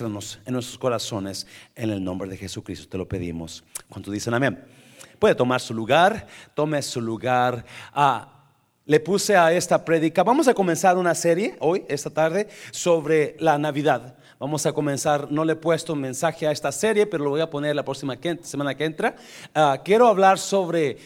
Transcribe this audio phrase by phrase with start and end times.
[0.00, 2.88] Ministranos en nuestros corazones en el nombre de Jesucristo.
[2.88, 3.62] Te lo pedimos.
[3.88, 4.64] Cuando dicen amén.
[5.18, 7.64] Puede tomar su lugar, tome su lugar.
[7.92, 8.46] Ah,
[8.86, 10.22] le puse a esta prédica.
[10.22, 14.16] Vamos a comenzar una serie hoy, esta tarde, sobre la Navidad.
[14.38, 17.42] Vamos a comenzar, no le he puesto un mensaje a esta serie, pero lo voy
[17.42, 19.16] a poner la próxima semana que entra.
[19.54, 20.96] Ah, quiero hablar sobre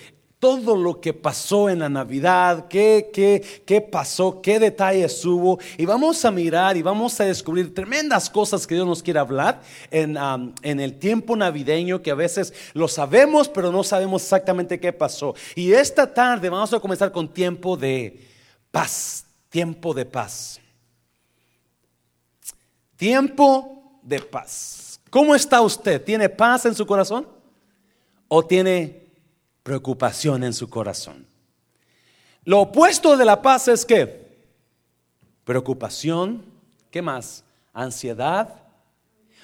[0.45, 5.59] todo lo que pasó en la Navidad, qué, qué, qué pasó, qué detalles hubo.
[5.79, 9.62] Y vamos a mirar y vamos a descubrir tremendas cosas que Dios nos quiere hablar
[9.91, 10.19] en,
[10.61, 15.35] en el tiempo navideño, que a veces lo sabemos, pero no sabemos exactamente qué pasó.
[15.55, 18.29] Y esta tarde vamos a comenzar con tiempo de
[18.71, 20.61] paz, tiempo de paz.
[22.97, 25.01] Tiempo de paz.
[25.09, 26.05] ¿Cómo está usted?
[26.05, 27.27] ¿Tiene paz en su corazón?
[28.29, 29.04] ¿O tiene
[29.64, 31.27] preocupación en su corazón.
[32.45, 34.24] Lo opuesto de la paz es que
[35.45, 36.45] preocupación,
[36.90, 37.42] ¿qué más?
[37.73, 38.62] Ansiedad.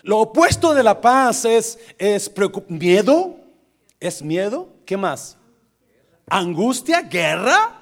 [0.03, 2.31] Lo opuesto de la paz es, es
[2.69, 3.37] miedo,
[3.99, 5.37] es miedo, ¿qué más?
[6.29, 7.79] Angustia, guerra.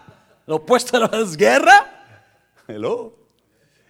[0.46, 2.06] Lo opuesto de la paz es guerra.
[2.66, 3.14] Hello.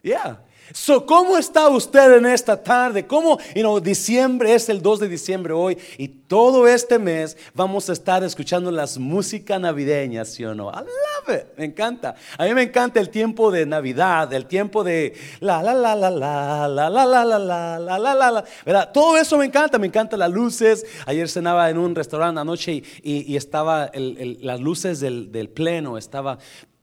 [0.02, 0.42] Yeah.
[0.72, 3.06] So, ¿cómo está usted en esta tarde?
[3.06, 7.88] ¿Cómo, you know, diciembre es el 2 de diciembre hoy y todo este mes vamos
[7.88, 10.70] a estar escuchando las músicas navideñas, ¿sí o no?
[10.70, 12.14] I love it, me encanta.
[12.36, 16.10] A mí me encanta el tiempo de Navidad, el tiempo de la la la la
[16.10, 18.90] la la la la la la la la la la, ¿verdad?
[18.92, 20.84] Todo eso me encanta, me encantan las luces.
[21.06, 26.38] Ayer cenaba en un restaurante anoche y, y, estaba las luces del, del pleno, estaba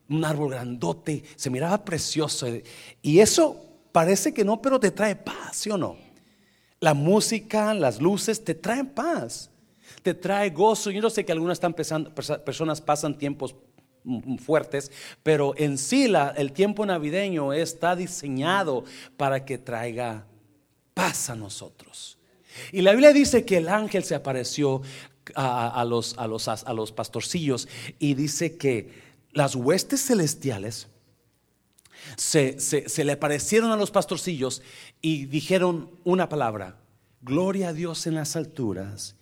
[0.10, 2.48] un árbol grandote, se miraba precioso.
[3.02, 3.65] Y eso
[3.96, 5.96] Parece que no, pero te trae paz, ¿sí o no?
[6.82, 9.50] La música, las luces te traen paz,
[10.04, 10.92] te trae gozo.
[10.92, 13.56] Yo no sé que algunas están personas pasan tiempos
[14.40, 14.92] fuertes,
[15.24, 18.84] pero en sí el tiempo navideño está diseñado
[19.16, 20.26] para que traiga
[20.94, 22.18] paz a nosotros.
[22.74, 24.82] Y la Biblia dice que el ángel se apareció
[25.36, 28.90] a, los, a, los, a los pastorcillos y dice que
[29.32, 30.90] las huestes celestiales
[32.16, 34.62] se, le aparecieron a los pastorcillos
[35.02, 36.78] y dijeron una palabra,
[37.22, 39.16] gloria a Dios en las alturas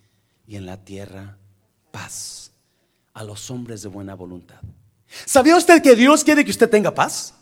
[0.48, 1.38] y en la tierra
[1.92, 2.52] paz
[3.14, 4.60] a los hombres de buena voluntad.
[5.26, 7.34] ¿Sabía usted que Dios quiere que usted tenga paz?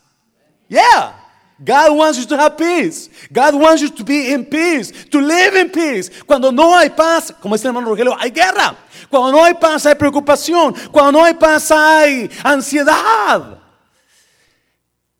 [0.68, 1.18] Yeah.
[1.64, 3.08] God wants you to have peace.
[3.32, 6.10] God wants you to be in peace, to live in peace.
[6.26, 8.76] Cuando no hay paz, como dice el hermano Rogelio, hay guerra.
[9.08, 10.74] Cuando no hay paz, hay preocupación.
[10.90, 13.61] Cuando no hay paz, hay ansiedad.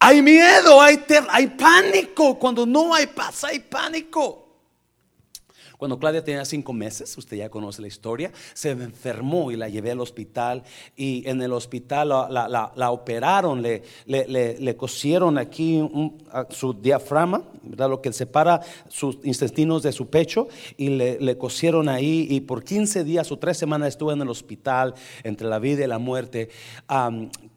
[0.04, 2.36] Hay miedo, hay, hay pánico.
[2.36, 4.42] Cuando no hay paz, hay pánico.
[5.78, 9.92] Cuando Claudia tenía cinco meses, usted ya conoce la historia, se enfermó y la llevé
[9.92, 10.64] al hospital
[10.96, 15.88] y en el hospital la, operaron, le, le, cosieron aquí
[16.50, 17.90] su diafragma, ¿verdad?
[17.90, 23.04] lo que separa sus intestinos de su pecho y le, cosieron ahí y por 15
[23.04, 26.50] días o tres semanas estuvo en el hospital entre la vida y la muerte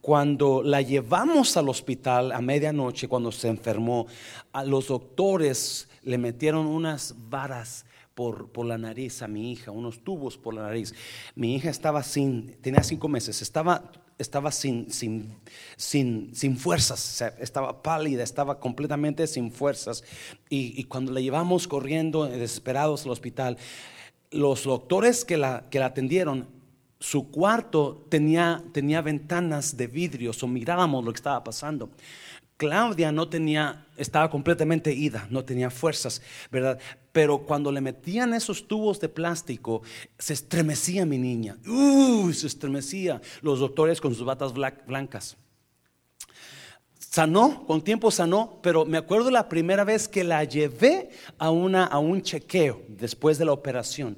[0.01, 4.07] cuando la llevamos al hospital a medianoche, cuando se enfermó,
[4.53, 10.03] a los doctores le metieron unas varas por, por, la nariz a mi hija, unos
[10.03, 10.93] tubos por la nariz.
[11.35, 15.35] Mi hija estaba sin, tenía cinco meses, estaba, estaba sin, sin,
[15.75, 20.03] sin, sin fuerzas, estaba pálida, estaba completamente sin fuerzas.
[20.49, 23.57] Y, cuando la llevamos corriendo, desesperados al hospital,
[24.31, 26.47] los doctores que la, que la atendieron
[26.99, 31.89] su cuarto tenía, tenía ventanas de vidrio, o mirábamos lo que estaba pasando.
[32.57, 36.21] Claudia no tenía, estaba completamente ida, no tenía fuerzas,
[36.51, 36.79] ¿verdad?
[37.15, 39.81] Pero cuando le metían esos tubos de plástico,
[40.19, 41.55] se estremecía mi niña.
[41.65, 43.21] Uy, se estremecía.
[43.41, 45.37] Los doctores con sus batas blancas.
[46.99, 51.85] Sanó, con tiempo sanó, pero me acuerdo la primera vez que la llevé a, una,
[51.85, 54.17] a un chequeo después de la operación.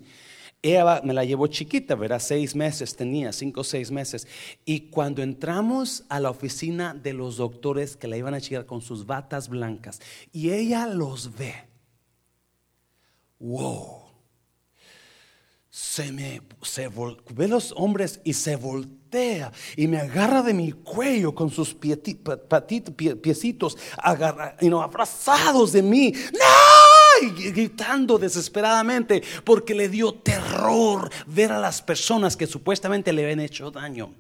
[0.64, 2.18] Ella me la llevó chiquita, ¿verdad?
[2.20, 4.28] Seis meses tenía, cinco o seis meses.
[4.66, 8.82] Y cuando entramos a la oficina de los doctores que la iban a checar con
[8.82, 10.02] sus batas blancas,
[10.34, 11.77] y ella los ve,
[13.40, 14.04] wow,
[15.70, 16.90] se me se
[17.30, 23.78] ve los hombres y se voltea y me agarra de mi cuello con sus piecitos
[23.98, 26.14] agarra, abrazados de mí.
[26.34, 26.40] ¡No!
[27.52, 33.72] gritando desesperadamente porque le dio terror ver a las personas que supuestamente le habían hecho
[33.72, 34.14] daño.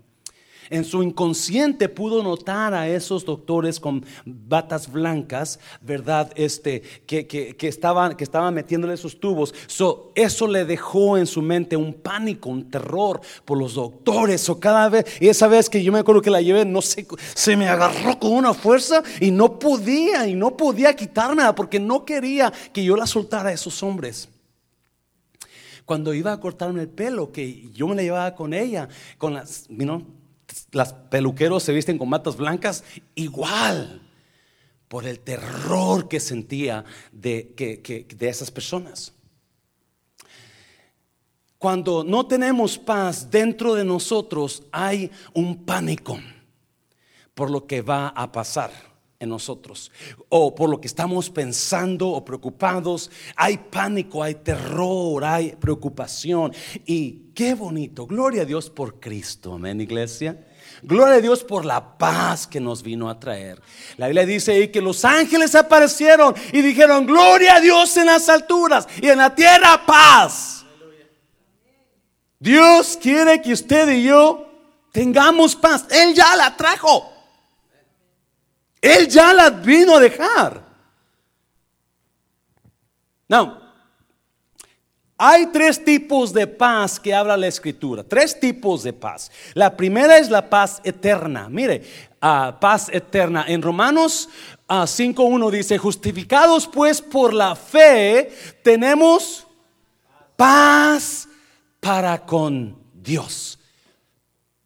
[0.70, 6.32] En su inconsciente pudo notar a esos doctores con batas blancas, ¿verdad?
[6.36, 9.54] Este, que, que, estaban, que estaban metiéndole esos tubos.
[10.16, 14.48] eso le dejó en su mente un pánico, un terror por los doctores.
[14.50, 17.08] O cada vez, y esa vez que yo me acuerdo que la llevé, no sé,
[17.34, 22.06] se me agarró con una fuerza y no podía, y no podía quitármela porque no
[22.06, 24.30] quería que yo la soltara a esos hombres
[25.86, 29.68] cuando iba a cortarme el pelo, que yo me la llevaba con ella, con las,
[29.70, 29.86] you
[30.72, 32.84] las peluqueros se visten con matas blancas,
[33.16, 34.02] igual,
[34.88, 39.14] por el terror que sentía de, que, de esas personas.
[41.58, 46.20] Cuando no tenemos paz dentro de nosotros, hay un pánico
[47.34, 48.72] por lo que va a pasar
[49.20, 49.92] en nosotros
[50.30, 53.10] o por lo que estamos pensando o preocupados.
[53.36, 56.54] Hay pánico, hay terror, hay preocupación.
[56.86, 58.06] Y qué bonito.
[58.06, 59.54] Gloria a Dios por Cristo.
[59.54, 60.47] Amén, iglesia.
[60.84, 63.62] Gloria a Dios por la paz que nos vino a traer.
[63.98, 68.30] La Biblia dice ahí que los ángeles aparecieron y dijeron, gloria a Dios en las
[68.30, 70.66] alturas y en la tierra paz.
[72.40, 74.48] Dios quiere que usted y yo
[74.92, 75.86] tengamos paz.
[75.90, 77.12] Él ya la trajo.
[78.80, 80.64] Él ya la vino a dejar.
[83.28, 83.67] No.
[85.18, 88.04] Hay tres tipos de paz que habla la escritura.
[88.04, 89.32] Tres tipos de paz.
[89.56, 91.50] La primera es la paz eterna.
[91.50, 91.82] Mire,
[92.22, 93.46] ah, paz eterna.
[93.48, 94.30] En Romanos
[94.68, 98.32] 5.1 ah, dice, justificados pues por la fe,
[98.64, 99.48] tenemos
[100.36, 101.28] paz
[101.80, 103.58] para con Dios.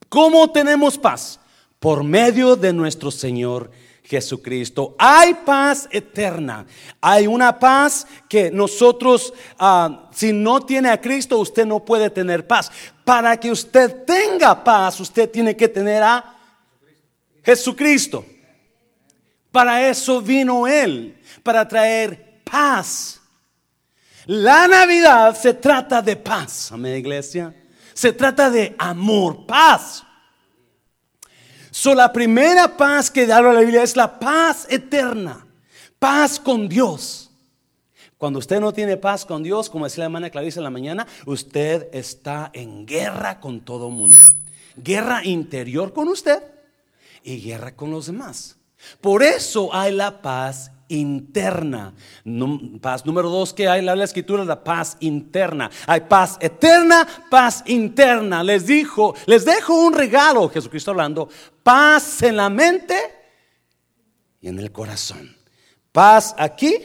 [0.09, 1.39] ¿Cómo tenemos paz?
[1.79, 3.90] Por medio de nuestro Señor Jesucristo.
[4.97, 6.65] Hay paz eterna.
[6.99, 12.45] Hay una paz que nosotros, ah, si no tiene a Cristo, usted no puede tener
[12.45, 12.71] paz.
[13.05, 16.35] Para que usted tenga paz, usted tiene que tener a
[17.43, 18.25] Jesucristo.
[19.51, 23.21] Para eso vino Él, para traer paz.
[24.25, 27.53] La Navidad se trata de paz, amén iglesia.
[27.93, 30.03] Se trata de amor, paz.
[31.71, 35.47] So, la primera paz que da la Biblia es la paz eterna,
[35.97, 37.31] paz con Dios.
[38.17, 41.07] Cuando usted no tiene paz con Dios, como decía la hermana Clarice en la mañana,
[41.25, 44.17] usted está en guerra con todo mundo.
[44.75, 46.43] Guerra interior con usted
[47.23, 48.57] y guerra con los demás.
[48.99, 51.93] Por eso hay la paz interna.
[52.81, 55.71] Paz número dos que hay en la escritura, la paz interna.
[55.87, 58.43] Hay paz eterna, paz interna.
[58.43, 61.29] Les dijo, les dejo un regalo, Jesucristo hablando,
[61.63, 62.95] paz en la mente
[64.41, 65.35] y en el corazón.
[65.91, 66.75] Paz aquí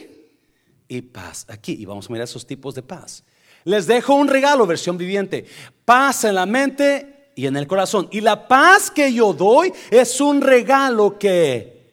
[0.87, 1.73] y paz aquí.
[1.73, 3.23] Y vamos a mirar esos tipos de paz.
[3.65, 5.45] Les dejo un regalo, versión viviente.
[5.83, 8.07] Paz en la mente y en el corazón.
[8.11, 11.91] Y la paz que yo doy es un regalo que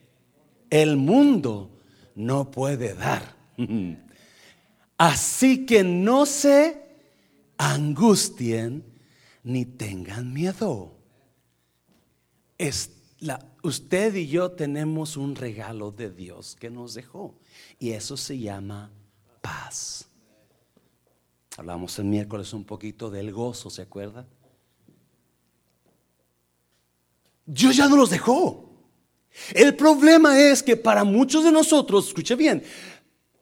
[0.71, 1.74] el mundo
[2.15, 3.37] no puede dar.
[4.97, 6.83] Así que no se
[7.59, 8.85] angustien
[9.43, 10.97] ni tengan miedo.
[12.59, 17.35] Es la, usted y yo tenemos un regalo de Dios que nos dejó
[17.79, 18.91] y eso se llama
[19.41, 20.09] paz.
[21.57, 24.27] Hablamos el miércoles un poquito del gozo, ¿se acuerda?
[27.47, 28.74] Dios ya no los dejó.
[29.53, 32.63] El problema es que para muchos de nosotros, escuche bien,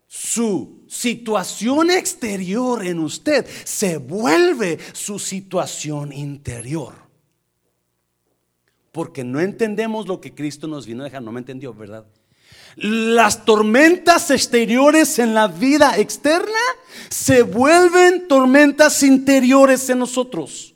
[0.09, 6.95] su situación exterior en usted se vuelve su situación interior.
[8.91, 12.05] Porque no entendemos lo que Cristo nos vino a dejar, no me entendió, ¿verdad?
[12.77, 16.61] Las tormentas exteriores en la vida externa
[17.09, 20.75] se vuelven tormentas interiores en nosotros.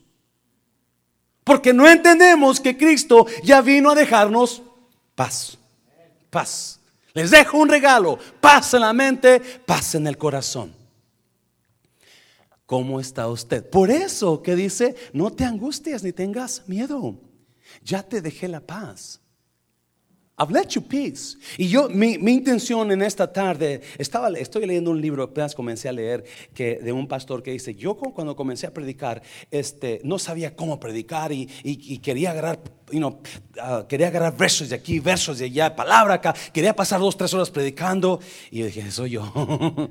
[1.45, 4.63] Porque no entendemos que Cristo ya vino a dejarnos
[5.17, 5.59] paz,
[6.31, 6.79] paz.
[7.15, 10.73] Les dejo un regalo, paz en la mente, paz en el corazón.
[12.67, 13.69] ¿Cómo está usted?
[13.69, 17.17] Por eso que dice, no te angusties ni tengas miedo.
[17.83, 19.21] Ya te dejé la paz.
[20.39, 21.39] I've let you peace.
[21.57, 25.93] Y yo, mi, intención en esta tarde, estaba, estoy leyendo un libro, apenas comencé a
[25.93, 30.55] leer, que, de un pastor que dice, yo cuando comencé a predicar, este, no sabía
[30.55, 31.47] cómo predicar y,
[32.01, 32.61] quería agarrar,
[32.93, 33.19] you know,
[33.59, 37.33] ah, quería agarrar versos de aquí, versos de allá, palabra acá, quería pasar dos, tres
[37.33, 38.21] horas predicando.
[38.51, 39.33] Y yo dije, soy yo.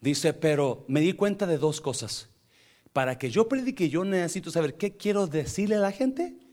[0.00, 2.30] dice, pero me di cuenta de dos cosas.
[2.94, 6.47] Para que yo predique, yo necesito saber qué quiero decirle a la gente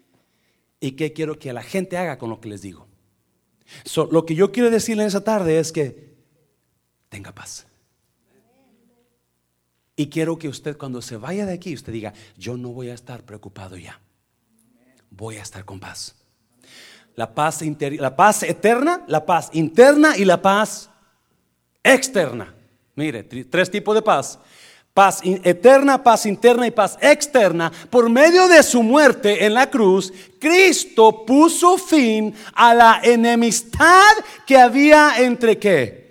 [0.80, 2.88] y qué quiero que la gente haga con lo que les digo.
[4.12, 6.16] lo que yo quiero decirle en esa tarde es que
[7.10, 7.68] tenga paz.
[9.96, 12.94] Y quiero que usted cuando se vaya de aquí, usted diga, yo no voy a
[12.94, 14.00] estar preocupado ya.
[15.10, 16.16] voy a estar con paz.
[17.16, 20.90] La paz, la paz eterna, la paz interna y la paz
[21.82, 22.54] externa.
[22.96, 24.40] Mire, tres tipos de paz.
[24.96, 27.70] Paz eterna, paz interna y paz externa.
[27.90, 34.14] Por medio de su muerte en la cruz, Cristo puso fin a la enemistad
[34.48, 36.06] que había entre qué?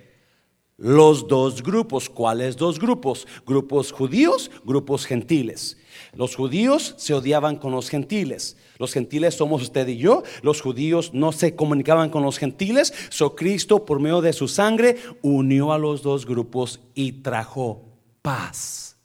[0.77, 2.07] Los dos grupos.
[2.11, 3.27] ¿Cuáles dos grupos?
[3.43, 5.77] Grupos judíos, grupos gentiles.
[6.13, 8.55] Los judíos se odiaban con los gentiles.
[8.77, 10.21] Los gentiles somos usted y yo.
[10.43, 12.93] Los judíos no se comunicaban con los gentiles.
[13.09, 17.94] So Cristo, por medio de su sangre, unió a los dos grupos y trajo
[18.25, 18.97] paz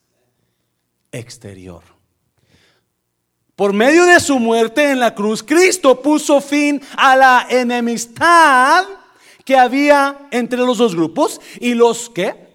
[1.12, 1.82] exterior.
[3.54, 8.86] Por medio de su muerte en la cruz, Cristo puso fin a la enemistad
[9.44, 12.48] que había entre los dos grupos y los que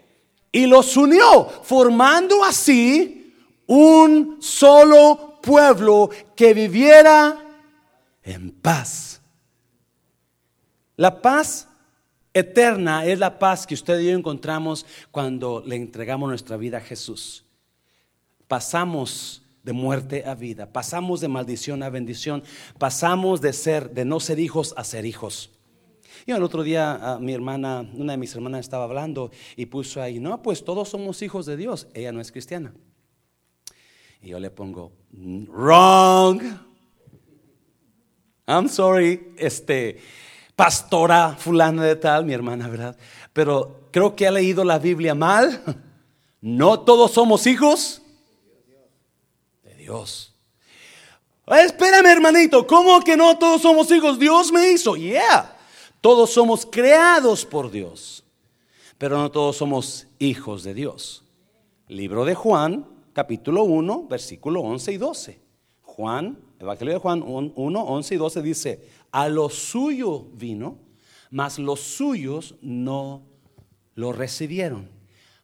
[0.52, 3.36] y los unió, formando así
[3.68, 7.46] un solo pueblo que viviera
[8.24, 9.22] en paz.
[10.96, 11.68] La paz
[12.36, 16.82] eterna es la paz que usted y yo encontramos cuando le entregamos nuestra vida a
[16.82, 17.46] Jesús.
[18.48, 22.44] Pasamos de muerte a vida, pasamos de maldición a bendición,
[22.78, 25.50] pasamos de ser de no ser hijos a ser hijos.
[26.26, 30.20] Y el otro día mi hermana, una de mis hermanas estaba hablando y puso ahí,
[30.20, 31.88] no, pues todos somos hijos de Dios.
[31.94, 32.74] Ella no es cristiana.
[34.22, 34.92] Y yo le pongo,
[35.48, 36.42] wrong.
[38.48, 40.00] I'm sorry, este,
[40.56, 42.96] pastora fulana de tal, mi hermana, ¿verdad?
[43.34, 45.62] Pero creo que ha leído la Biblia mal.
[46.42, 48.04] No todos somos hijos
[49.64, 50.36] de Dios.
[51.48, 54.20] Espérame, hermanito, ¿cómo que no todos somos hijos?
[54.20, 54.96] Dios me hizo.
[54.96, 55.58] Yeah,
[56.02, 58.24] todos somos creados por Dios,
[59.00, 61.24] pero no todos somos hijos de Dios.
[61.88, 65.40] Libro de Juan, capítulo 1, versículo 11 y 12.
[65.82, 70.78] Juan, Evangelio de Juan 1, 11 y 12 dice, a lo suyo vino,
[71.32, 73.24] mas los suyos no
[73.94, 74.90] lo recibieron.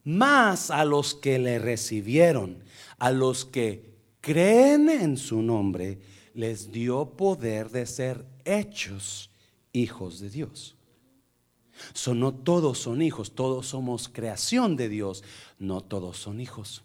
[0.03, 2.65] Más a los que le recibieron,
[2.99, 6.01] a los que creen en su nombre,
[6.33, 9.31] les dio poder de ser hechos
[9.71, 10.75] hijos de Dios.
[11.93, 15.23] So, no todos son hijos, todos somos creación de Dios,
[15.59, 16.83] no todos son hijos.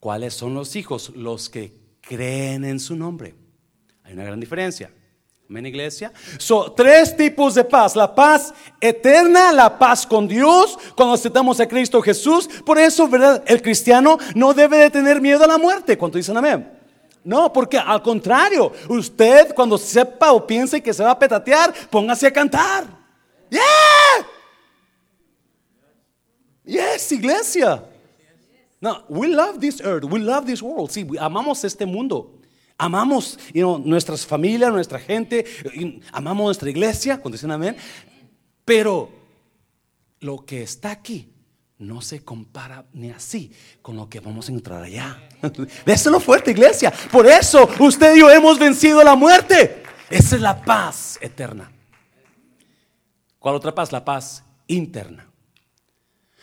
[0.00, 1.10] ¿Cuáles son los hijos?
[1.10, 3.45] Los que creen en su nombre.
[4.06, 4.90] Hay una gran diferencia.
[5.48, 6.12] Amén, iglesia.
[6.38, 7.94] Son tres tipos de paz.
[7.94, 12.48] La paz eterna, la paz con Dios, cuando aceptamos a Cristo Jesús.
[12.64, 13.42] Por eso, ¿verdad?
[13.46, 15.98] El cristiano no debe de tener miedo a la muerte.
[15.98, 16.72] ¿Cuánto dicen amén?
[17.22, 22.28] No, porque al contrario, usted cuando sepa o piense que se va a petatear, póngase
[22.28, 22.86] a cantar.
[23.50, 23.62] Yeah.
[26.64, 27.84] Yes, iglesia.
[28.80, 30.90] No, we love this earth, we love this world.
[30.90, 32.35] Sí, amamos este mundo.
[32.78, 33.38] Amamos
[33.84, 35.44] nuestras familias, nuestra gente,
[36.12, 37.76] amamos nuestra iglesia, cuando amén.
[38.64, 39.10] Pero
[40.20, 41.32] lo que está aquí
[41.78, 43.52] no se compara ni así
[43.82, 45.28] con lo que vamos a encontrar allá.
[45.86, 46.92] Déselo fuerte, iglesia.
[47.10, 49.82] Por eso usted y yo hemos vencido la muerte.
[50.10, 51.70] Esa es la paz eterna.
[53.38, 53.92] ¿Cuál otra paz?
[53.92, 55.30] La paz interna.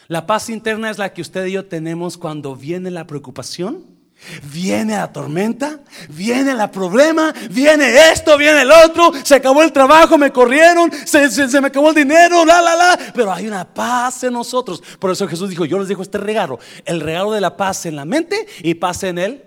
[0.07, 3.85] La paz interna es la que usted y yo tenemos cuando viene la preocupación,
[4.51, 5.79] viene la tormenta,
[6.09, 11.61] viene el problema, viene esto, viene el otro, se acabó el trabajo, me corrieron, se,
[11.61, 12.99] me acabó el dinero, la, la, la.
[13.13, 14.81] Pero hay una paz en nosotros.
[14.99, 17.95] Por eso Jesús dijo, yo les dejo este regalo, el regalo de la paz en
[17.95, 19.43] la mente y paz en el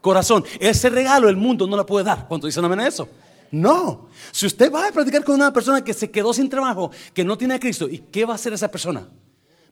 [0.00, 0.44] corazón.
[0.60, 2.26] Ese regalo el mundo no lo puede dar.
[2.28, 3.08] ¿Cuánto dicen amén a eso?
[3.50, 4.08] No.
[4.32, 7.38] Si usted va a platicar con una persona que se quedó sin trabajo, que no
[7.38, 9.08] tiene a Cristo, ¿y qué va a hacer esa persona?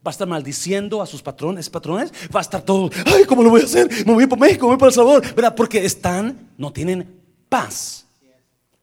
[0.05, 3.51] Va a estar maldiciendo a sus patrones, patrones, va a estar todo, ay, ¿cómo lo
[3.51, 3.89] voy a hacer?
[4.07, 5.55] Me voy para México, me voy para El Salvador, ¿verdad?
[5.55, 8.07] Porque están, no tienen paz.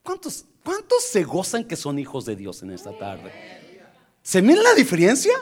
[0.01, 3.31] ¿Cuántos, ¿Cuántos se gozan que son hijos de Dios en esta tarde?
[4.21, 5.33] ¿Se mira la diferencia?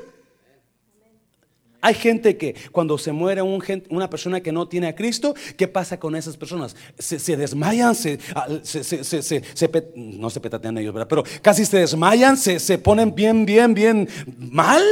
[1.82, 6.00] Hay gente que cuando se muere una persona que no tiene a Cristo, ¿qué pasa
[6.00, 6.76] con esas personas?
[7.00, 7.96] Se, desmayan,
[8.36, 9.44] ah, se,
[9.96, 11.08] no se petatean ellos, ¿verdad?
[11.08, 14.84] pero casi se desmayan, se, ponen bien, bien, bien mal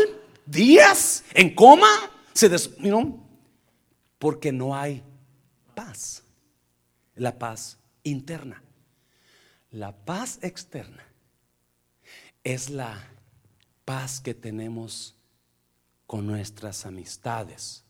[0.50, 1.90] días en coma,
[2.34, 2.70] se des,
[4.18, 5.04] porque no hay
[5.76, 6.24] paz.
[7.16, 8.64] La paz interna.
[9.72, 11.04] La paz externa
[12.44, 12.98] es la
[13.86, 15.16] paz que tenemos
[16.08, 17.84] con nuestras amistades,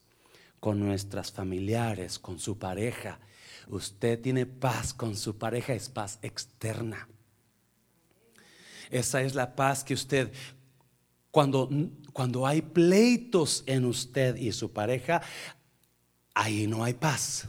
[0.60, 3.20] con nuestras familiares, con su pareja.
[3.68, 7.08] Usted tiene paz con su pareja, es paz externa.
[8.90, 10.34] Esa es la paz que usted
[11.32, 11.70] cuando,
[12.14, 15.22] cuando hay pleitos en usted y su pareja,
[16.34, 17.48] ahí no hay paz.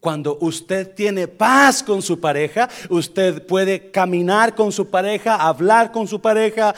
[0.00, 6.06] Cuando usted tiene paz con su pareja, usted puede caminar con su pareja, hablar con
[6.06, 6.72] su pareja,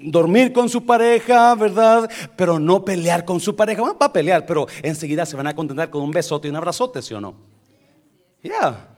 [0.00, 2.08] dormir con su pareja, ¿verdad?
[2.36, 3.80] Pero no pelear con su pareja.
[3.80, 6.56] Bueno, va a pelear, pero enseguida se van a contentar con un besote y un
[6.56, 7.34] abrazote, ¿sí o no?
[8.40, 8.88] Ya.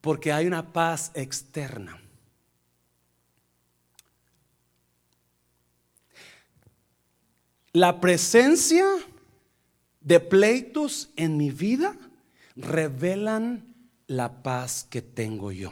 [0.00, 2.00] Porque hay una paz externa.
[7.72, 8.86] La presencia
[10.00, 11.94] de pleitos en mi vida
[12.56, 13.74] revelan
[14.06, 15.70] la paz que tengo yo.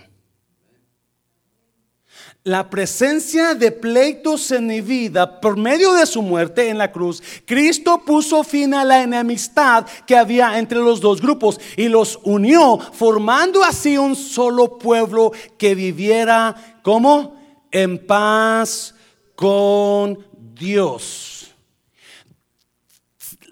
[2.45, 7.23] La presencia de pleitos en mi vida por medio de su muerte en la cruz,
[7.47, 12.79] Cristo puso fin a la enemistad que había entre los dos grupos y los unió,
[12.79, 17.37] formando así un solo pueblo que viviera como
[17.71, 18.95] en paz
[19.35, 20.25] con
[20.55, 21.36] Dios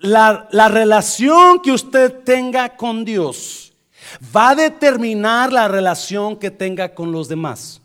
[0.04, 3.72] la, relación que usted tenga con Dios
[4.34, 7.80] va a determinar la relación que tenga con los demás.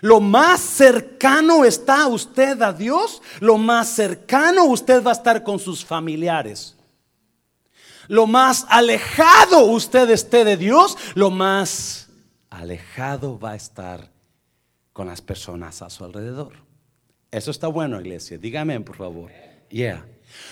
[0.00, 5.58] Lo más cercano está usted a Dios, lo más cercano usted va a estar con
[5.58, 6.76] sus familiares.
[8.08, 12.08] Lo más alejado usted esté de Dios, lo más
[12.50, 14.10] alejado va a estar
[14.92, 16.54] con las personas a su alrededor.
[17.30, 18.38] Eso está bueno, iglesia.
[18.38, 19.30] Dígame, por favor.
[19.68, 20.04] Yeah.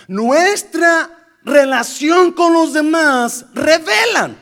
[0.09, 1.11] Nuestra
[1.45, 4.37] relación con los demás revelan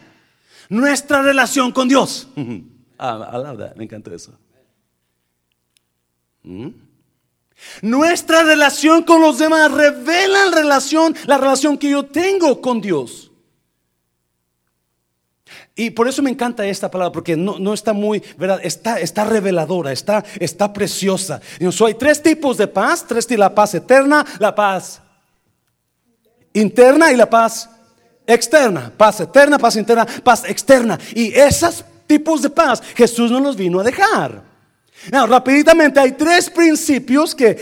[0.69, 2.29] nuestra relación con Dios.
[2.99, 4.39] ah, me encantó eso.
[6.43, 6.69] ¿Mm?
[7.83, 13.33] Nuestra relación con los demás revela la relación, la relación que yo tengo con Dios.
[15.75, 18.61] Y por eso me encanta esta palabra, porque no, está muy, ¿verdad?
[18.63, 21.41] Está, está reveladora, está, está preciosa.
[21.61, 25.03] hay tres tipos de paz, tres tipos, la paz eterna, la paz
[26.61, 27.69] interna y la paz
[28.27, 28.93] externa.
[28.97, 30.99] Paz eterna, paz interna, paz externa.
[31.15, 34.48] Y esos tipos de paz Jesús no los vino a dejar.
[35.13, 37.57] Now, rapiditamente hay tres principios que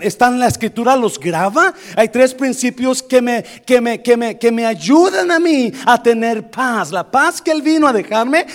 [0.00, 1.74] están en la escritura, los graba.
[1.96, 6.02] Hay tres principios que me, que, me, que, me, que me ayudan a mí a
[6.02, 6.92] tener paz.
[6.92, 8.46] La paz que Él vino a dejarme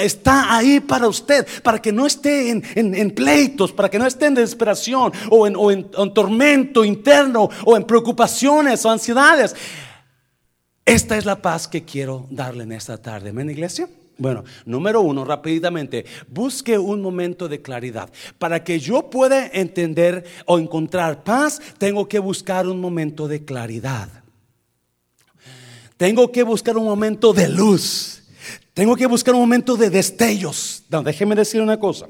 [0.00, 4.26] está ahí para usted, para que no esté en, en, pleitos, para que no esté
[4.26, 9.54] en desesperación o, en, o en, en tormento interno o en preocupaciones o ansiedades.
[10.84, 13.30] Esta es la paz que quiero darle en esta tarde.
[13.30, 13.88] ¿Amén, iglesia?
[14.18, 18.10] Bueno, número uno, rápidamente, busque un momento de claridad.
[18.38, 24.08] Para que yo pueda entender o encontrar paz, tengo que buscar un momento de claridad.
[25.98, 28.22] Tengo que buscar un momento de luz.
[28.72, 30.84] Tengo que buscar un momento de destellos.
[30.88, 32.08] Déjeme decir una cosa.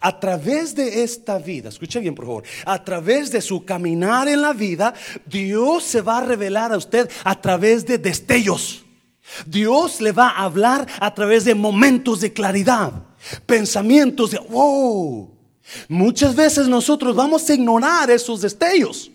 [0.00, 4.42] A través de esta vida, escuche bien por favor, a través de su caminar en
[4.42, 4.94] la vida,
[5.26, 8.84] Dios se va a revelar a usted a través de destellos.
[9.46, 12.92] Dios le va a hablar a través de momentos de claridad,
[13.46, 15.30] pensamientos de, wow.
[15.88, 19.10] Muchas veces nosotros vamos a ignorar esos destellos.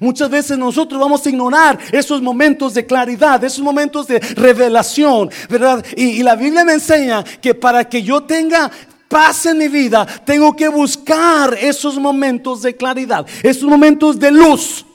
[0.00, 5.84] Muchas veces nosotros vamos a ignorar esos momentos de claridad, esos momentos de revelación, ¿verdad?
[5.94, 8.70] Y, y, la Biblia me enseña que para que yo tenga
[9.08, 14.86] paz en mi vida, tengo que buscar esos momentos de claridad, esos momentos de luz.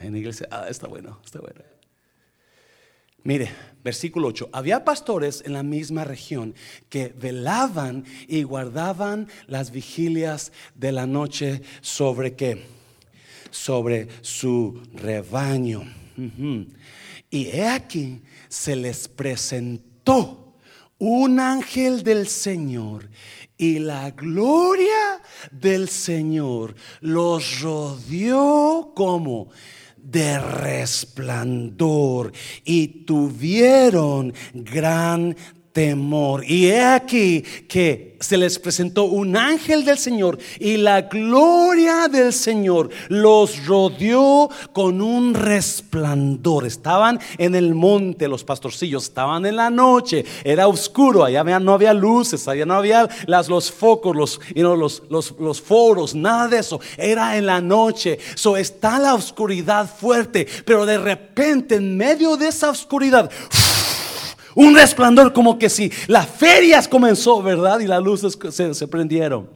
[0.00, 1.69] En iglesia, ah, está bueno, está bueno.
[3.22, 3.50] Mire,
[3.84, 4.50] versículo 8.
[4.52, 6.54] Había pastores en la misma región
[6.88, 12.64] que velaban y guardaban las vigilias de la noche sobre qué?
[13.50, 15.84] Sobre su rebaño.
[17.30, 20.54] Y he aquí, se les presentó
[20.98, 23.08] un ángel del Señor
[23.56, 29.48] y la gloria del Señor los rodeó como
[30.02, 32.32] de resplandor
[32.64, 35.36] y tuvieron gran
[35.80, 36.44] temor.
[36.44, 42.34] Y he aquí que se les presentó un ángel del Señor y la gloria del
[42.34, 46.66] Señor los rodeó con un resplandor.
[46.66, 51.94] Estaban en el monte los pastorcillos, estaban en la noche, era oscuro, allá no había
[51.94, 56.78] luces, allá no había las, los focos, los, los, los, los, foros, nada de eso.
[56.98, 58.18] Era en la noche.
[58.34, 63.30] So está la oscuridad fuerte, pero de repente en medio de esa oscuridad...
[64.60, 67.80] Un resplandor como que si las ferias comenzó, ¿verdad?
[67.80, 69.48] Y las luces se, prendieron.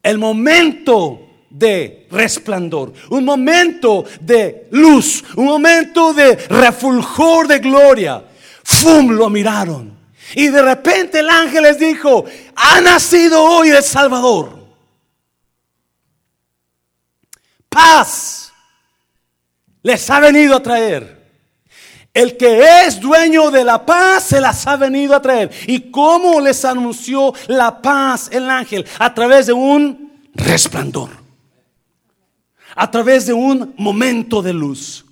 [0.00, 8.24] El momento de resplandor, un momento de luz, un momento de refulgor de gloria.
[8.62, 9.10] ¡Fum!
[9.10, 9.98] Lo miraron.
[10.36, 14.64] Y de repente el ángel les dijo, ha nacido hoy el Salvador.
[17.68, 18.52] Paz
[19.82, 21.17] les ha venido a traer.
[22.14, 25.50] El que es dueño de la paz se las ha venido a traer.
[25.66, 28.86] ¿Y cómo les anunció la paz el ángel?
[28.98, 31.10] A través de un resplandor.
[32.74, 35.04] A través de un momento de luz.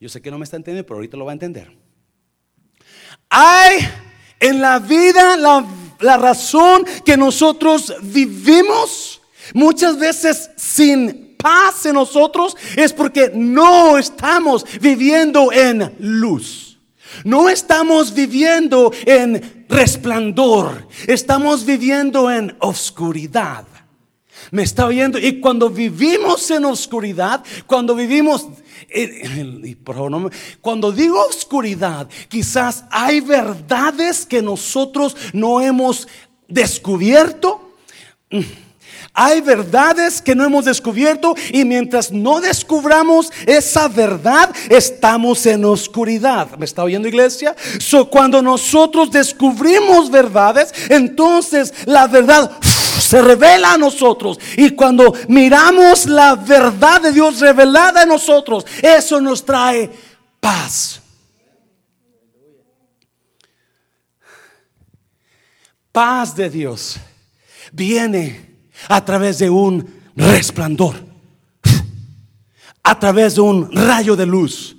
[0.00, 1.70] Yo sé que no me está entendiendo, pero ahorita lo va a entender.
[3.30, 3.78] Hay
[4.40, 5.64] en la vida la,
[6.00, 9.20] la razón que nosotros vivimos
[9.54, 16.78] muchas veces sin paz en nosotros es porque no estamos viviendo en luz.
[17.22, 20.88] No estamos viviendo en resplandor.
[21.06, 23.66] Estamos viviendo en oscuridad.
[24.52, 25.18] Me está oyendo.
[25.18, 28.48] Y cuando vivimos en oscuridad, cuando vivimos,
[30.62, 36.08] cuando digo oscuridad, quizás hay verdades que nosotros no hemos
[36.48, 37.60] descubierto
[39.16, 46.50] hay verdades que no hemos descubierto y mientras no descubramos esa verdad, estamos en oscuridad.
[46.58, 47.54] ¿Me está oyendo iglesia?
[47.78, 54.40] So, cuando nosotros descubrimos verdades, entonces la verdad se revela a nosotros.
[54.56, 59.88] Y cuando miramos la verdad de Dios revelada en nosotros, eso nos trae
[60.40, 61.00] paz.
[65.92, 66.96] Paz de Dios
[67.70, 68.53] viene
[68.88, 70.96] a través de un resplandor,
[72.82, 74.76] a través de un rayo de luz.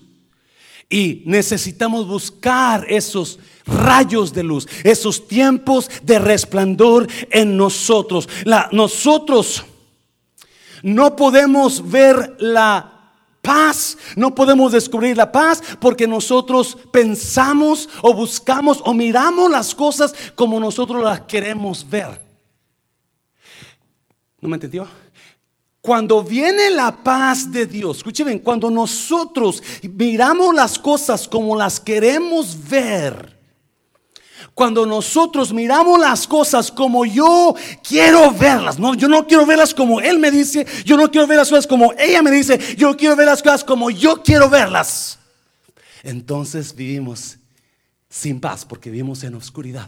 [0.89, 8.29] Y necesitamos buscar esos rayos de luz, esos tiempos de resplandor en nosotros.
[8.71, 9.63] nosotros
[10.83, 12.91] no podemos ver la
[13.41, 20.13] paz, no podemos descubrir la paz porque nosotros pensamos o buscamos o miramos las cosas
[20.35, 22.24] como nosotros las queremos ver.
[24.45, 24.87] ¿No me entendió?
[25.81, 32.55] Cuando viene la paz de Dios, escuchen, cuando nosotros miramos las cosas como las queremos
[32.69, 33.39] ver,
[34.53, 39.99] cuando nosotros miramos las cosas como yo quiero verlas, no, yo no quiero verlas como
[39.99, 43.15] Él me dice, yo no quiero ver las cosas como ella me dice, yo quiero
[43.15, 45.17] ver las cosas como yo quiero verlas.
[46.03, 47.39] Entonces vivimos
[48.07, 49.87] sin paz porque vivimos en oscuridad.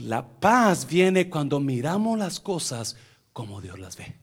[0.00, 2.96] La paz viene cuando miramos las cosas
[3.32, 4.14] como Dios las ve.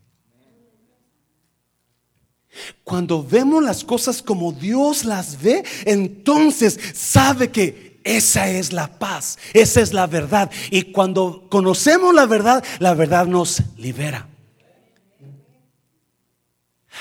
[2.83, 9.37] Cuando vemos las cosas como Dios las ve, entonces sabe que esa es la paz,
[9.53, 10.49] esa es la verdad.
[10.69, 14.29] Y cuando conocemos la verdad, la verdad nos libera.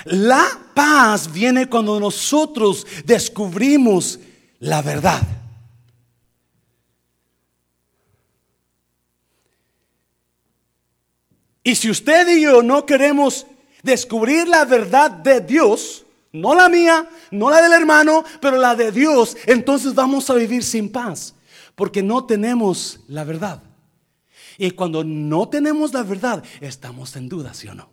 [0.04, 4.18] La paz viene cuando nosotros descubrimos
[4.58, 5.22] la verdad.
[11.64, 13.46] Y si usted y yo no queremos
[13.82, 18.92] descubrir la verdad de Dios, no la mía, no la del hermano, pero la de
[18.92, 21.34] Dios, entonces vamos a vivir sin paz,
[21.74, 23.62] porque no tenemos la verdad.
[24.58, 27.90] Y cuando no tenemos la verdad, estamos en duda, ¿sí o no?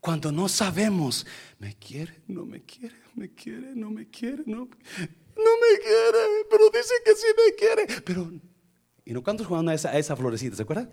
[0.00, 1.26] Cuando no sabemos,
[1.60, 6.70] me quiere, no me quiere, me quiere, no me quiere, no, no me quiere, pero
[6.70, 8.02] dice que sí me quiere.
[8.02, 8.32] Pero,
[9.04, 10.56] ¿y no cuántos jugaban a esa, a esa florecita?
[10.56, 10.92] ¿Se acuerdan?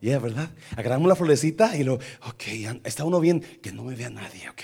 [0.00, 0.50] Ya, ¿verdad?
[0.76, 2.42] Agarramos la florecita y lo, ok,
[2.84, 4.62] está uno bien, que no me vea nadie, ok.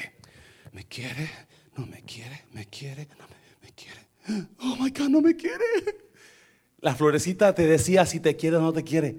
[0.73, 1.31] ¿Me quiere?
[1.77, 4.01] No me quiere, me quiere, no me, me quiere.
[4.61, 5.65] Oh my God, no me quiere.
[6.79, 9.17] La florecita te decía si te quiere o no te quiere.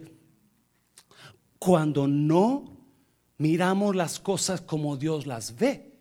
[1.58, 2.78] Cuando no
[3.38, 5.94] miramos las cosas como Dios las ve,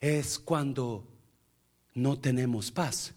[0.00, 1.08] es cuando
[1.94, 3.15] no tenemos paz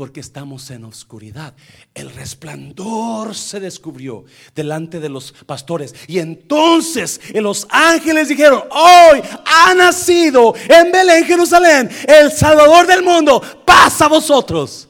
[0.00, 1.54] porque estamos en oscuridad.
[1.92, 5.94] El resplandor se descubrió delante de los pastores.
[6.08, 13.42] Y entonces los ángeles dijeron, hoy ha nacido en Belén, Jerusalén, el Salvador del mundo.
[13.66, 14.88] Pasa a vosotros.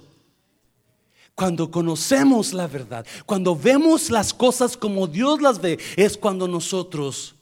[1.35, 7.35] Cuando conocemos la verdad, cuando vemos las cosas como Dios las ve, es cuando nosotros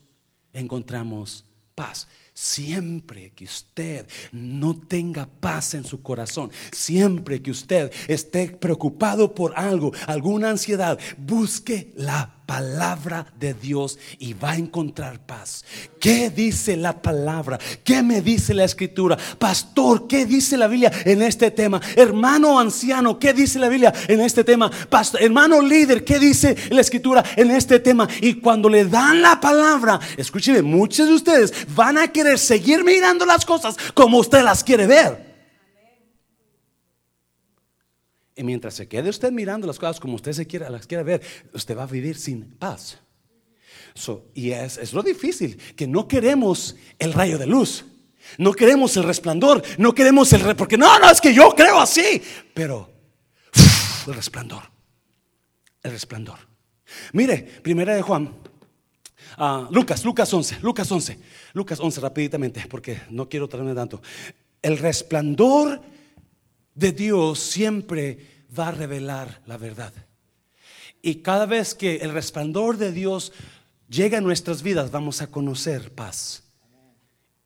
[0.55, 2.09] encontramos paz.
[2.41, 9.59] Siempre que usted no tenga paz en su corazón, siempre que usted esté preocupado por
[9.59, 15.67] algo, alguna ansiedad, busque la palabra de Dios y va a encontrar paz.
[16.01, 17.59] ¿Qué dice la palabra?
[17.85, 19.19] ¿Qué me dice la escritura?
[19.39, 21.79] Pastor, ¿qué dice la Biblia en este tema?
[21.95, 24.71] Hermano anciano, ¿qué dice la Biblia en este tema?
[24.89, 28.09] Pastor, hermano líder, ¿qué dice la escritura en este tema?
[28.23, 33.27] Y cuando le dan la palabra, escúcheme, muchos de ustedes van a querer seguir mirando
[33.27, 35.28] las cosas como usted las quiere ver.
[38.39, 41.21] Y mientras se quede usted mirando las cosas como usted se quiera, las quiere ver,
[41.53, 43.01] usted va a vivir sin paz.
[44.33, 47.85] y es, es lo difícil, que no queremos el rayo de luz.
[48.37, 50.55] No queremos el resplandor, no queremos el...
[50.55, 52.23] porque no, no, es que yo creo así.
[52.55, 52.89] Pero
[54.07, 54.63] el resplandor,
[55.83, 56.39] el resplandor.
[57.13, 58.37] Mire, primera de Juan,
[59.37, 61.19] ah, Lucas, Lucas 11, Lucas 11,
[61.55, 64.01] Lucas 11 rapiditamente, porque no quiero traerme tanto.
[64.63, 65.81] El resplandor
[66.79, 68.19] de Dios siempre
[68.57, 69.93] va a revelar la verdad.
[71.03, 73.33] Y cada vez que el resplandor de Dios
[73.89, 76.45] llega a nuestras vidas, vamos a conocer paz.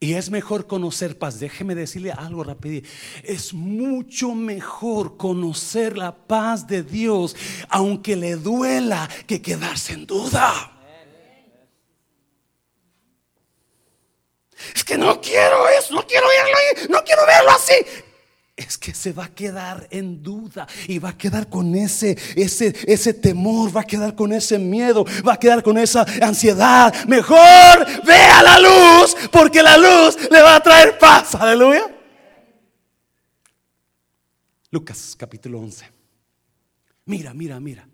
[0.00, 1.38] Y es mejor conocer paz.
[1.38, 2.86] Déjeme decirle algo rápido.
[3.22, 7.36] Es mucho mejor conocer la paz de Dios,
[7.68, 10.80] aunque le duela, que quedarse en duda.
[14.74, 17.74] Es que no quiero eso, no quiero verlo ahí, no quiero verlo así
[18.62, 22.74] es que se va a quedar en duda y va a quedar con ese, ese,
[22.86, 26.94] ese temor, va a quedar con ese miedo, va a quedar con esa ansiedad.
[27.06, 31.34] Mejor vea la luz porque la luz le va a traer paz.
[31.34, 31.94] Aleluya.
[34.70, 35.86] Lucas capítulo 11.
[37.04, 37.86] Mira, mira, mira.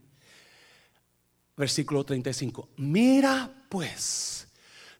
[1.57, 2.69] Versículo 35.
[2.77, 4.49] Mira pues,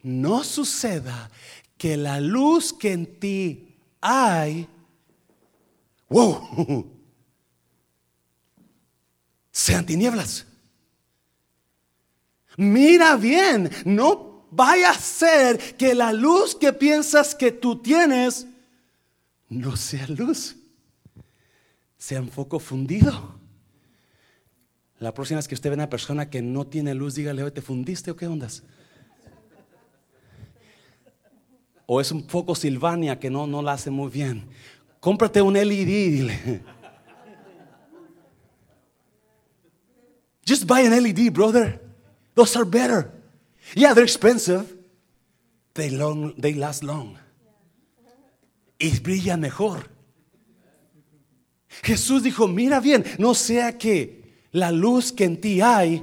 [0.03, 1.31] no suceda
[1.77, 4.69] que la luz que en ti hay
[6.09, 6.91] wow,
[9.53, 10.47] sean tinieblas.
[12.57, 18.47] Mira bien, no vaya a ser que la luz que piensas que tú tienes
[19.49, 20.57] no sea luz,
[21.97, 23.39] sea un foco fundido.
[24.99, 27.53] La próxima vez que usted ve a una persona que no tiene luz, dígale, hoy
[27.53, 28.65] te fundiste o qué ondas.
[31.87, 34.49] O es un foco Silvania que no, no la hace muy bien.
[35.01, 36.63] Cómprate un LED, dile.
[40.45, 41.81] Just buy an LED, brother.
[42.35, 43.11] Those are better.
[43.75, 44.75] Yeah, they're expensive.
[45.75, 47.19] They, long, they last long.
[48.79, 49.85] Y brilla mejor.
[51.83, 56.03] Jesús dijo, mira bien, no sea que la luz que en ti hay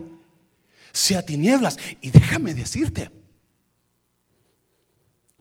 [0.91, 1.77] sea tinieblas.
[2.01, 3.09] Y déjame decirte,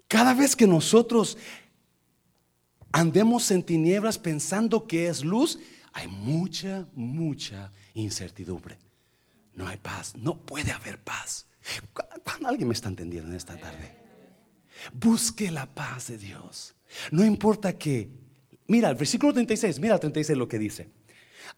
[0.09, 1.37] cada vez que nosotros
[2.95, 5.59] andemos en tinieblas pensando que es luz,
[5.93, 8.79] hay mucha, mucha incertidumbre.
[9.55, 11.47] No hay paz, no puede haber paz.
[12.45, 13.97] ¿Alguien me está entendiendo en esta tarde?
[14.93, 16.77] Busque la paz de Dios.
[17.11, 18.09] No importa que,
[18.69, 20.89] mira, el versículo 36, mira el 36 lo que dice.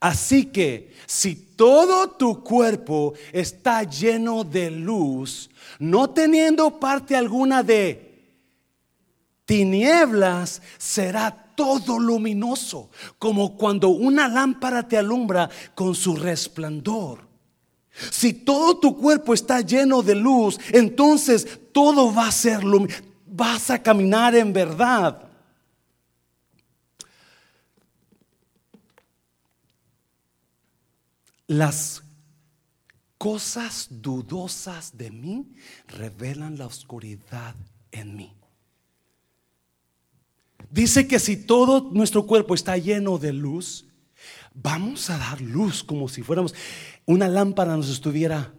[0.00, 8.05] Así que si todo tu cuerpo está lleno de luz, no teniendo parte alguna de
[9.46, 17.26] tinieblas será todo luminoso, como cuando una lámpara te alumbra con su resplandor.
[18.10, 23.02] Si todo tu cuerpo está lleno de luz, entonces todo va a ser luminoso.
[23.28, 25.22] Vas a caminar en verdad.
[31.46, 32.02] Las
[33.18, 35.46] cosas dudosas de mí
[35.86, 37.54] revelan la oscuridad
[37.92, 38.35] en mí.
[40.76, 43.86] Dice que si todo nuestro cuerpo está lleno de luz,
[44.52, 46.54] vamos a dar luz como si fuéramos
[47.06, 48.52] una lámpara nos estuviera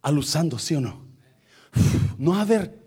[0.00, 1.04] alusando, ¿sí o no?
[2.16, 2.80] No a ver,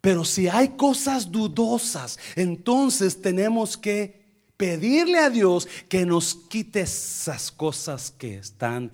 [0.00, 4.22] pero si hay cosas dudosas, entonces tenemos que
[4.56, 8.90] pedirle a Dios que nos quite esas cosas que están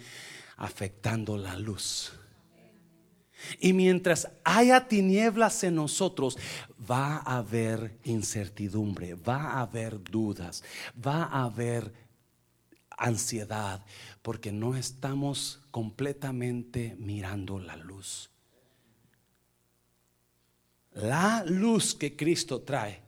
[0.56, 2.17] afectando la luz.
[3.58, 6.38] Y mientras haya tinieblas en nosotros,
[6.90, 10.62] va a haber incertidumbre, va a haber dudas,
[10.94, 11.92] va a haber
[12.96, 13.84] ansiedad,
[14.22, 18.30] porque no estamos completamente mirando la luz.
[20.92, 23.00] La luz que Cristo trae,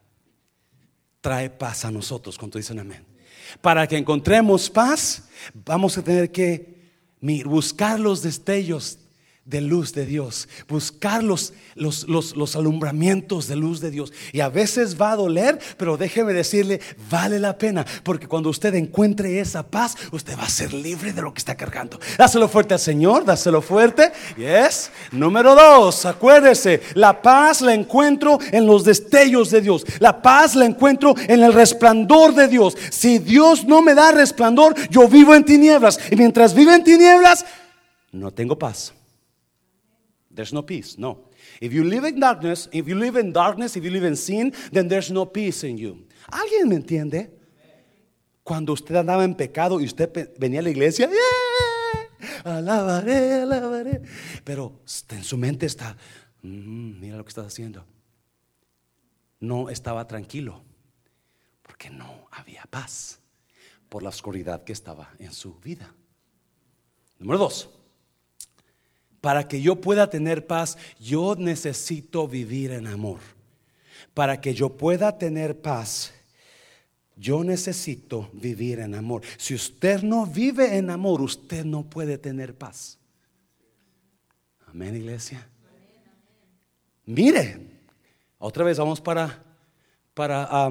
[1.20, 3.04] trae paz a nosotros, cuando dicen amén.
[3.60, 6.80] Para que encontremos paz, vamos a tener que
[7.44, 8.99] buscar los destellos
[9.50, 14.12] de luz de Dios, buscar los, los, alumbramientos de luz de Dios.
[14.32, 18.74] Y a veces va a doler, pero déjeme decirle, vale la pena, porque cuando usted
[18.76, 21.98] encuentre esa paz, usted va a ser libre de lo que está cargando.
[22.16, 24.12] Dáselo fuerte al Señor, dáselo fuerte.
[24.36, 24.92] Yes.
[25.10, 29.84] Número dos, acuérdese, la paz la encuentro en los destellos de Dios.
[29.98, 32.76] La paz la encuentro en el resplandor de Dios.
[32.90, 35.98] Si Dios no me da resplandor, yo vivo en tinieblas.
[36.08, 37.44] Y mientras vivo en tinieblas,
[38.12, 38.92] no tengo paz.
[40.30, 40.96] There's no peace.
[40.96, 41.28] No.
[41.60, 44.52] If you live in darkness, if you live in darkness, if you live in sin,
[44.72, 46.06] then there's no peace in you.
[46.30, 47.30] ¿Alguien me entiende?
[48.44, 54.02] Cuando usted andaba en pecado y usted venía a la iglesia, yeah, alabaré, alabaré.
[54.44, 55.96] Pero en su mente está,
[56.42, 57.84] mm, mira lo que estás haciendo.
[59.40, 60.62] no estaba tranquilo,
[61.62, 63.20] porque no había paz
[63.88, 65.92] por la oscuridad que estaba en su vida.
[67.18, 67.70] Número dos,
[69.20, 73.20] para que yo pueda tener paz, yo necesito vivir en amor.
[74.14, 76.12] Para que yo pueda tener paz,
[77.16, 79.22] yo necesito vivir en amor.
[79.36, 82.98] Si usted no vive en amor, usted no puede tener paz.
[84.66, 85.46] Amén, iglesia.
[87.04, 87.58] Mire,
[88.38, 89.44] otra vez vamos para,
[90.14, 90.70] para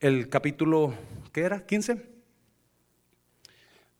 [0.00, 0.94] el capítulo,
[1.32, 1.64] ¿qué era?
[1.64, 2.02] ¿15?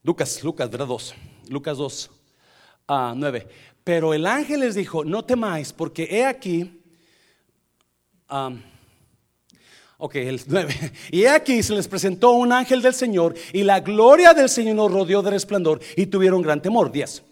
[0.03, 0.87] Lucas, Lucas, ¿verdad?
[0.87, 1.15] 2.
[1.49, 2.11] Lucas 2,
[2.91, 3.47] 9.
[3.85, 6.81] Pero el ángel les dijo, no temáis, porque he aquí,
[9.99, 10.93] Ok, el 9.
[11.11, 14.91] Y aquí se les presentó un ángel del Señor y la gloria del Señor nos
[14.91, 16.91] rodeó de resplandor y tuvieron gran temor.
[16.91, 17.23] 10.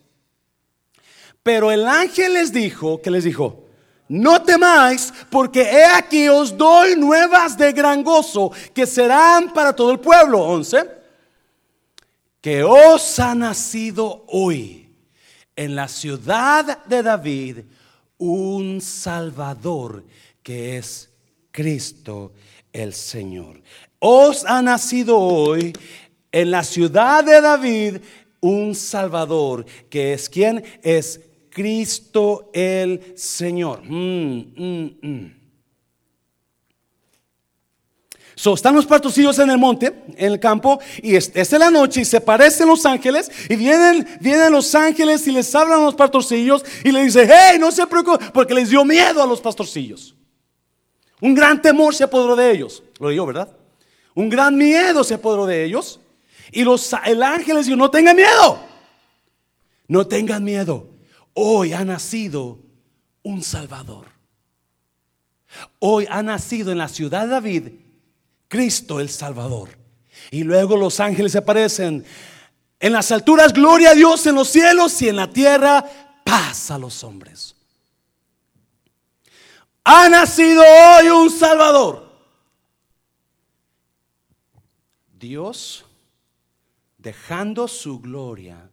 [1.43, 3.65] Pero el ángel les dijo, ¿qué les dijo?
[4.09, 9.91] No temáis, porque he aquí os doy nuevas de gran gozo que serán para todo
[9.91, 10.41] el pueblo.
[10.41, 10.91] 11.
[12.41, 14.88] Que os ha nacido hoy
[15.59, 17.59] en la ciudad de David
[18.17, 20.05] un Salvador
[20.41, 21.11] que es
[21.51, 22.33] Cristo
[22.73, 23.61] el Señor.
[23.99, 25.73] Os ha nacido hoy
[26.31, 27.97] en la ciudad de David
[28.41, 33.83] un Salvador, que es quien es Cristo el Señor.
[33.83, 35.38] Mm, mm, mm.
[38.39, 42.03] So, están los pastorcillos en el monte, en el campo, y es, es la noche
[42.03, 45.97] y se parecen los ángeles, y vienen, vienen los ángeles y les hablan a los
[45.97, 50.15] pastorcillos y le dicen, hey, no se preocupen, porque les dio miedo a los pastorcillos.
[51.21, 52.85] Un gran temor se apoderó de ellos.
[53.01, 53.49] Lo digo, ¿verdad?
[54.15, 55.99] Un gran miedo se apoderó de ellos.
[56.53, 58.61] Y los, el ángel les dijo, no tengan miedo.
[59.89, 60.89] No tengan miedo.
[61.35, 62.61] Hoy ha nacido
[63.25, 64.07] un Salvador.
[65.81, 67.88] Hoy ha nacido en la ciudad de David
[68.49, 69.71] Cristo el Salvador.
[70.31, 72.05] Y luego los ángeles aparecen.
[72.81, 75.85] En las alturas, gloria a Dios en los cielos y en la tierra,
[76.25, 77.55] paz a los hombres.
[79.85, 82.09] Ha nacido hoy un Salvador.
[85.19, 85.85] Dios,
[86.99, 88.71] dejando su gloria,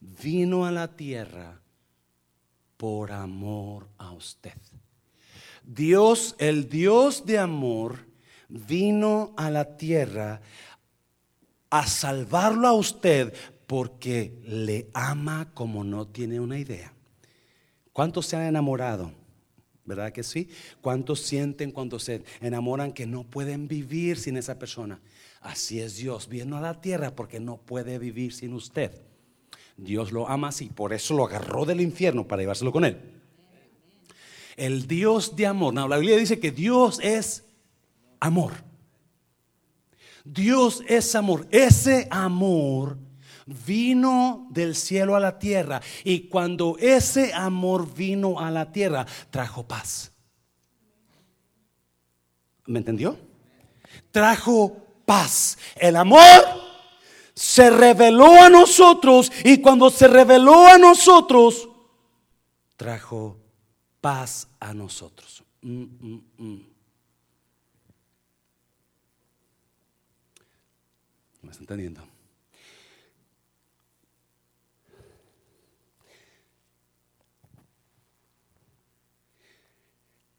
[0.00, 1.60] vino a la tierra
[2.76, 4.58] por amor a usted.
[5.62, 8.11] Dios, el Dios de amor,
[8.52, 10.40] vino a la tierra
[11.70, 13.32] a salvarlo a usted
[13.66, 16.92] porque le ama como no tiene una idea.
[17.92, 19.12] ¿Cuántos se han enamorado?
[19.84, 20.48] ¿Verdad que sí?
[20.80, 25.00] ¿Cuántos sienten cuando se enamoran que no pueden vivir sin esa persona?
[25.40, 28.92] Así es Dios, vino a la tierra porque no puede vivir sin usted.
[29.76, 32.98] Dios lo ama así, por eso lo agarró del infierno para llevárselo con él.
[34.56, 35.72] El Dios de amor.
[35.72, 37.44] No, la Biblia dice que Dios es
[38.22, 38.52] amor.
[40.24, 41.48] Dios es amor.
[41.50, 42.96] Ese amor
[43.46, 45.82] vino del cielo a la tierra.
[46.04, 50.12] Y cuando ese amor vino a la tierra, trajo paz.
[52.66, 53.18] ¿Me entendió?
[54.12, 55.58] Trajo paz.
[55.74, 56.44] El amor
[57.34, 61.68] se reveló a nosotros y cuando se reveló a nosotros,
[62.76, 63.36] trajo
[64.00, 65.42] paz a nosotros.
[65.62, 66.71] Mm, mm, mm.
[71.58, 72.02] ¿Me está entendiendo?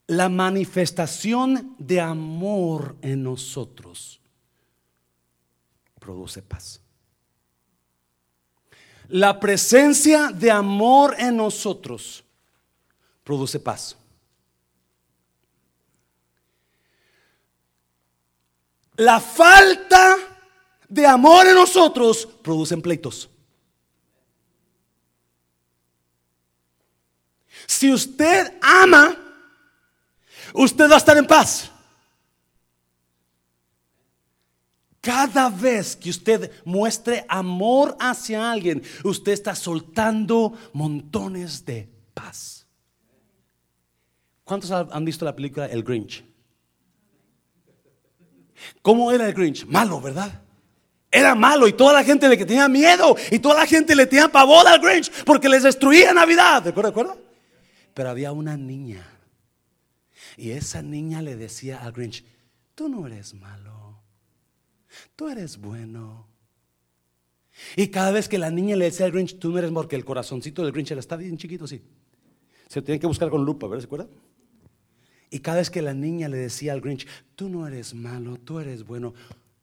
[0.08, 4.20] la manifestación de amor en nosotros
[6.00, 6.82] produce paz.
[9.08, 12.24] La presencia de amor en nosotros
[13.24, 13.98] produce paz.
[18.96, 20.33] La falta
[20.90, 23.30] de amor en nosotros produce pleitos.
[27.68, 29.18] Si usted ama,
[30.54, 31.70] usted va a estar en paz.
[35.02, 42.66] Cada vez que usted muestre amor hacia alguien, usted está soltando montones de paz.
[44.46, 46.24] ¿Cuántos han visto la película El Grinch?
[48.82, 49.66] ¿Cómo era el Grinch?
[49.66, 50.43] Malo, ¿verdad?
[51.16, 54.30] Era malo y toda la gente le tenía miedo y toda la gente le tenía
[54.30, 56.64] pavor al Grinch porque les destruía Navidad.
[56.64, 57.22] ¿De acuerdo?
[57.94, 59.08] Pero había una niña
[60.38, 62.26] y esa niña le decía al Grinch,
[62.74, 64.02] tú no eres malo,
[65.16, 66.28] tú eres bueno.
[67.76, 70.06] Y cada vez que la niña le decía al Grinch, tú no eres porque el
[70.06, 71.84] corazoncito del Grinch era está bien chiquito, sí.
[72.68, 73.82] Se tiene que buscar con lupa, ¿verdad?
[73.82, 74.10] ¿Se acuerdan?
[75.30, 77.06] Y cada vez que la niña le decía al Grinch,
[77.36, 79.14] tú no eres malo, tú eres bueno,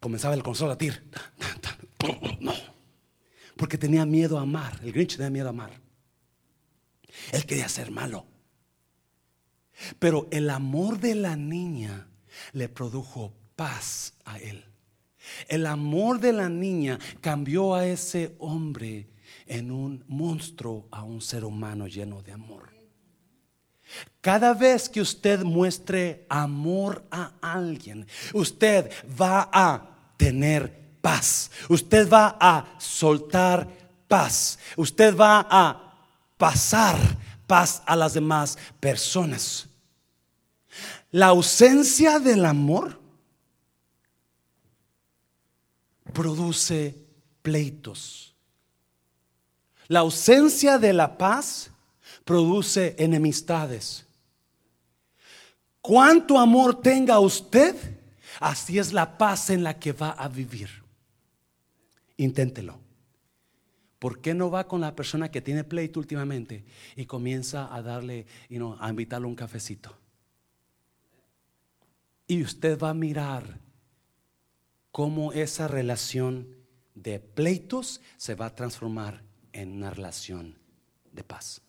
[0.00, 1.02] comenzaba el corazón a latir.
[2.40, 2.54] No,
[3.56, 4.80] porque tenía miedo a amar.
[4.82, 5.70] El Grinch tenía miedo a amar.
[7.32, 8.26] Él quería ser malo.
[9.98, 12.08] Pero el amor de la niña
[12.52, 14.64] le produjo paz a él.
[15.48, 19.10] El amor de la niña cambió a ese hombre
[19.46, 22.69] en un monstruo, a un ser humano lleno de amor.
[24.20, 29.82] Cada vez que usted muestre amor a alguien, usted va a
[30.16, 31.50] tener paz.
[31.68, 33.66] Usted va a soltar
[34.06, 34.58] paz.
[34.76, 35.94] Usted va a
[36.36, 36.96] pasar
[37.46, 39.66] paz a las demás personas.
[41.10, 43.00] La ausencia del amor
[46.12, 46.94] produce
[47.42, 48.34] pleitos.
[49.88, 51.69] La ausencia de la paz
[52.30, 54.06] produce enemistades.
[55.80, 57.74] Cuanto amor tenga usted,
[58.38, 60.70] así es la paz en la que va a vivir.
[62.18, 62.78] Inténtelo.
[63.98, 66.64] ¿Por qué no va con la persona que tiene pleito últimamente
[66.94, 69.98] y comienza a darle, you a invitarle un cafecito?
[72.28, 73.58] Y usted va a mirar
[74.92, 76.46] cómo esa relación
[76.94, 80.56] de pleitos se va a transformar en una relación
[81.10, 81.62] de paz.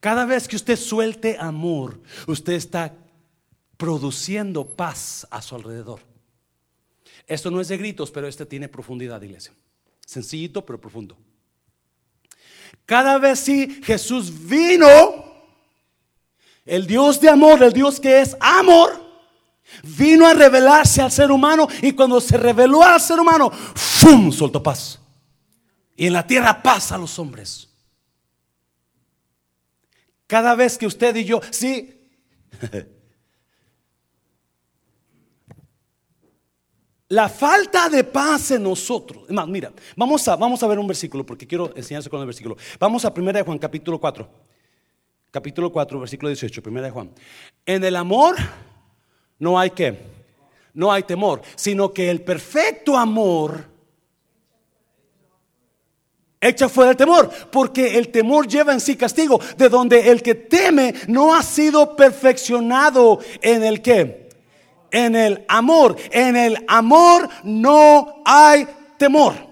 [0.00, 2.94] Cada vez que usted suelte amor, usted está
[3.76, 6.00] produciendo paz a su alrededor.
[7.26, 9.52] Esto no es de gritos, pero este tiene profundidad, iglesia.
[10.04, 11.16] Sencillito, pero profundo.
[12.84, 14.86] Cada vez si Jesús vino,
[16.64, 19.04] el Dios de amor, el Dios que es amor,
[19.82, 24.30] vino a revelarse al ser humano y cuando se reveló al ser humano, ¡fum!
[24.30, 25.00] soltó paz.
[25.96, 27.68] Y en la tierra paz a los hombres.
[30.26, 31.92] Cada vez que usted y yo, sí.
[37.08, 39.30] La falta de paz en nosotros.
[39.30, 42.56] Más, mira, vamos a, vamos a ver un versículo porque quiero enseñarse con el versículo.
[42.80, 44.28] Vamos a 1 de Juan, capítulo 4.
[45.30, 47.12] Capítulo 4, versículo 18, 1 de Juan.
[47.64, 48.34] En el amor
[49.38, 49.96] no hay que,
[50.74, 53.75] no hay temor, sino que el perfecto amor
[56.40, 60.34] echa fuera el temor, porque el temor lleva en sí castigo, de donde el que
[60.34, 64.28] teme no ha sido perfeccionado en el que,
[64.90, 68.66] en el amor, en el amor no hay
[68.98, 69.46] temor.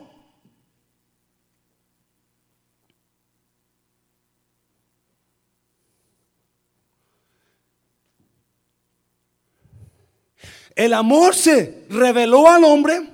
[10.75, 13.14] El amor se reveló al hombre.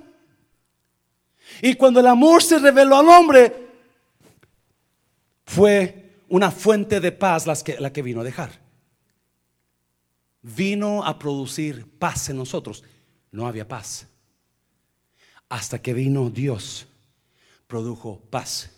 [1.61, 3.69] Y cuando el amor se reveló al hombre,
[5.45, 8.59] fue una fuente de paz la que, la que vino a dejar.
[10.41, 12.83] Vino a producir paz en nosotros.
[13.31, 14.07] No había paz.
[15.49, 16.87] Hasta que vino Dios,
[17.67, 18.71] produjo paz.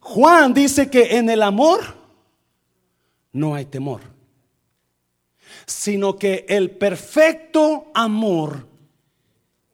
[0.00, 1.80] Juan dice que en el amor
[3.32, 4.00] no hay temor,
[5.66, 8.66] sino que el perfecto amor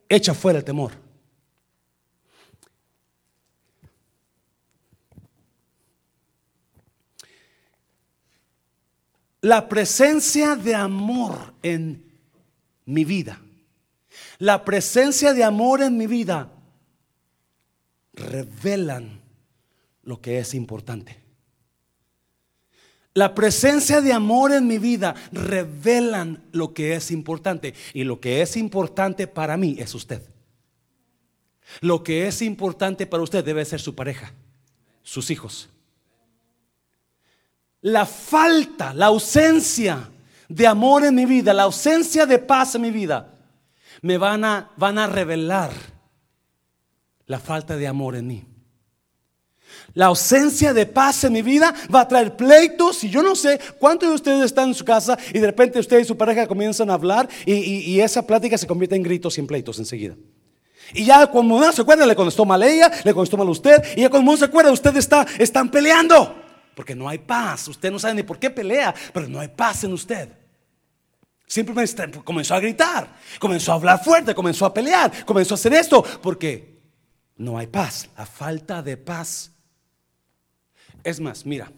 [0.09, 1.08] echa fuera el temor.
[9.41, 12.05] La presencia de amor en
[12.85, 13.41] mi vida,
[14.39, 16.53] la presencia de amor en mi vida
[18.15, 19.21] revelan
[20.03, 21.17] lo que es importante.
[23.15, 27.75] La presencia de amor en mi vida revelan lo que es importante.
[27.93, 30.23] Y lo que es importante para mí es usted.
[31.81, 34.33] Lo que es importante para usted debe ser su pareja,
[35.03, 35.69] sus hijos
[37.83, 40.09] la falta, la ausencia
[40.49, 43.35] de amor en mi vida, la ausencia de paz en mi vida,
[44.03, 45.71] me van a, van a revelar
[47.27, 48.45] la falta de amor en mí.
[49.95, 53.59] La ausencia de paz en mi vida va a traer pleitos y yo no sé
[53.79, 56.91] cuántos de ustedes están en su casa y de repente usted y su pareja comienzan
[56.91, 60.15] a hablar y, esa plática se convierte en gritos y en pleitos enseguida.
[60.95, 64.03] Y ya cuando uno se acuerda, le contestó mal ella, le contestó mal usted, y
[64.03, 66.48] ya cuando uno se acuerda, ustedes está, están peleando.
[66.79, 67.67] Porque no hay paz.
[67.67, 70.29] Usted no sabe ni por qué pelea, pero no hay paz en usted.
[71.45, 76.05] Simplemente comenzó a gritar, comenzó a hablar fuerte, comenzó a pelear, comenzó a hacer esto,
[76.23, 76.79] porque
[77.37, 79.51] no hay paz, la falta de paz.
[81.03, 81.73] Es más, mira,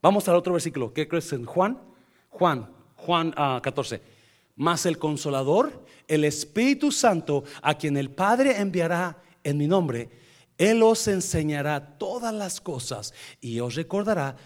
[0.00, 1.82] vamos al otro versículo, ¿qué crees en Juan?
[2.28, 3.96] Juan, Juan 14.
[3.96, 4.08] Ah,
[4.54, 10.08] Más el consolador, el Espíritu Santo, a quien el Padre enviará en mi nombre,
[10.58, 14.36] él os enseñará todas las cosas y os recordará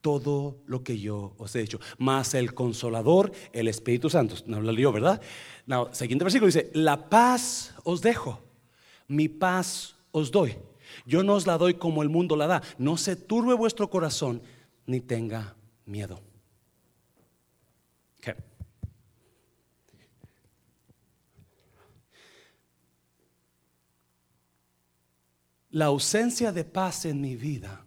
[0.00, 1.80] todo lo que yo os he dicho.
[1.98, 4.36] Más el consolador, el Espíritu Santo.
[4.46, 5.20] No lo leo, ¿verdad?
[5.66, 8.40] No, siguiente versículo dice, la paz os dejo,
[9.08, 10.56] mi paz os doy.
[11.04, 12.62] Yo no os la doy como el mundo la da.
[12.78, 14.42] No se turbe vuestro corazón
[14.86, 16.20] ni tenga miedo.
[25.70, 27.84] La ausencia de paz en mi vida,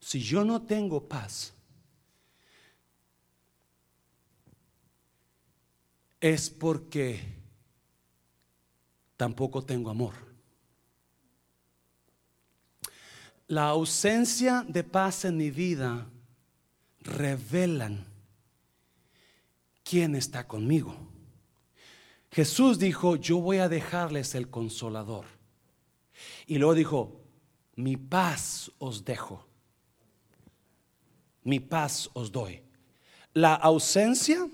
[0.00, 1.52] si yo no tengo paz,
[6.20, 7.20] es porque
[9.16, 10.14] tampoco tengo amor.
[13.48, 16.06] La ausencia de paz en mi vida
[17.00, 18.06] revelan
[19.82, 20.94] quién está conmigo.
[22.30, 25.37] Jesús dijo, yo voy a dejarles el consolador.
[26.48, 27.20] Y luego dijo,
[27.76, 29.46] mi paz os dejo,
[31.44, 32.62] mi paz os doy.
[33.34, 34.48] La ausencia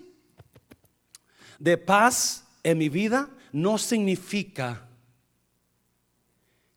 [1.58, 4.88] de paz en mi vida no significa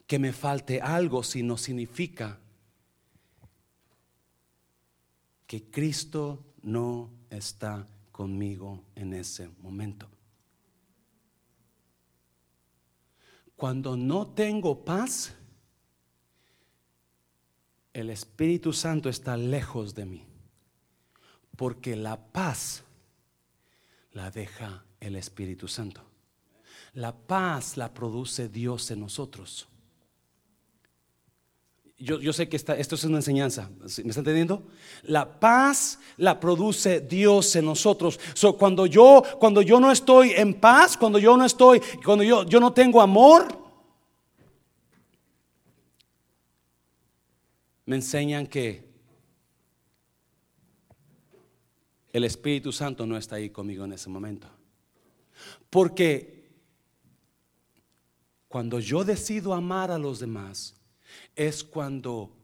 [0.05, 2.39] que me falte algo, sino significa
[5.47, 10.07] que Cristo no está conmigo en ese momento.
[13.57, 15.33] Cuando no tengo paz,
[17.91, 20.23] el Espíritu Santo está lejos de mí,
[21.55, 22.83] porque la paz
[24.11, 26.03] la deja el Espíritu Santo.
[26.93, 29.67] La paz la produce Dios en nosotros.
[31.99, 34.67] Yo, sé que esto es una enseñanza, ¿me está entendiendo?
[35.01, 38.19] La paz la produce Dios en nosotros.
[38.59, 42.59] cuando, yo, cuando yo no estoy en paz, cuando yo no estoy, cuando yo, yo
[42.59, 43.47] no tengo amor,
[47.87, 48.85] me enseñan que
[52.13, 54.47] el Espíritu Santo no está ahí conmigo en ese momento.
[55.71, 56.47] Porque
[58.47, 60.76] cuando yo decido amar a los demás,
[61.37, 62.35] es cuando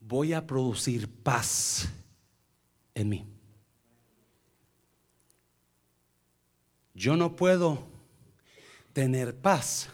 [0.00, 1.88] voy a producir paz
[2.94, 3.26] en mí.
[6.94, 7.86] Yo no puedo
[8.92, 9.90] tener paz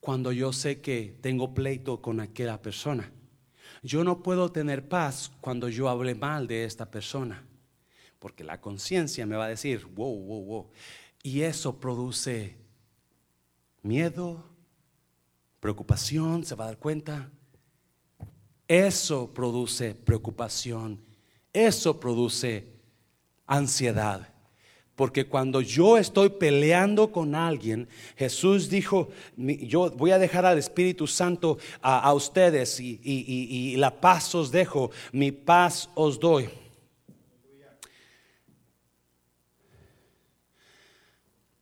[0.00, 3.12] cuando yo sé que tengo pleito con aquella persona.
[3.82, 7.44] Yo no puedo tener paz cuando yo hable mal de esta persona,
[8.18, 10.70] porque la conciencia me va a decir, wow, wow, wow.
[11.22, 12.56] Y eso produce
[13.82, 14.44] miedo,
[15.60, 17.30] preocupación, se va a dar cuenta.
[18.68, 21.00] Eso produce preocupación,
[21.54, 22.66] eso produce
[23.46, 24.28] ansiedad.
[24.94, 31.06] Porque cuando yo estoy peleando con alguien, Jesús dijo, yo voy a dejar al Espíritu
[31.06, 36.50] Santo a, ustedes y, y la paz os dejo, mi paz os doy.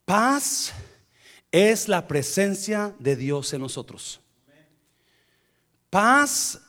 [0.03, 0.73] Paz
[1.51, 4.19] es la presencia de Dios en nosotros.
[5.89, 6.61] Paz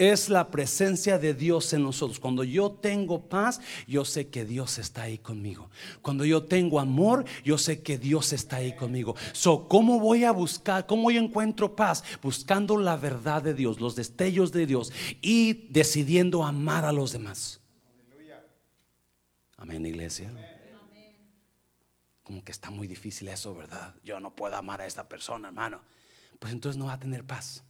[0.00, 2.18] es la presencia de Dios en nosotros.
[2.18, 5.68] Cuando yo tengo paz, yo sé que Dios está ahí conmigo.
[6.00, 9.14] Cuando yo tengo amor, yo sé que Dios está ahí conmigo.
[9.32, 10.86] So, ¿cómo voy a buscar?
[10.86, 12.02] ¿Cómo yo encuentro paz?
[12.22, 14.90] Buscando la verdad de Dios, los destellos de Dios
[15.20, 17.60] y decidiendo amar a los demás.
[19.58, 20.32] Amén, iglesia.
[22.22, 23.94] Como que está muy difícil eso, ¿verdad?
[24.02, 25.82] Yo no puedo amar a esta persona, hermano.
[26.38, 27.64] Pues entonces no va a tener paz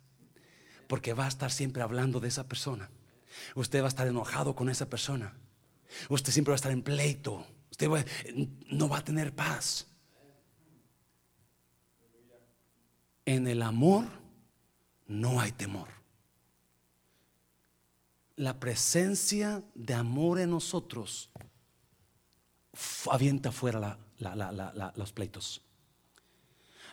[0.90, 2.90] porque va a estar siempre hablando de esa persona.
[3.54, 5.32] Usted va a estar enojado con esa persona.
[6.08, 7.46] Usted siempre va a estar en pleito.
[7.70, 7.88] Usted
[8.72, 9.86] no va a tener paz.
[13.24, 14.04] En el amor
[15.06, 15.86] no hay temor.
[18.34, 21.30] La presencia de amor en nosotros
[23.08, 23.96] avienta fuera
[24.96, 25.62] los pleitos.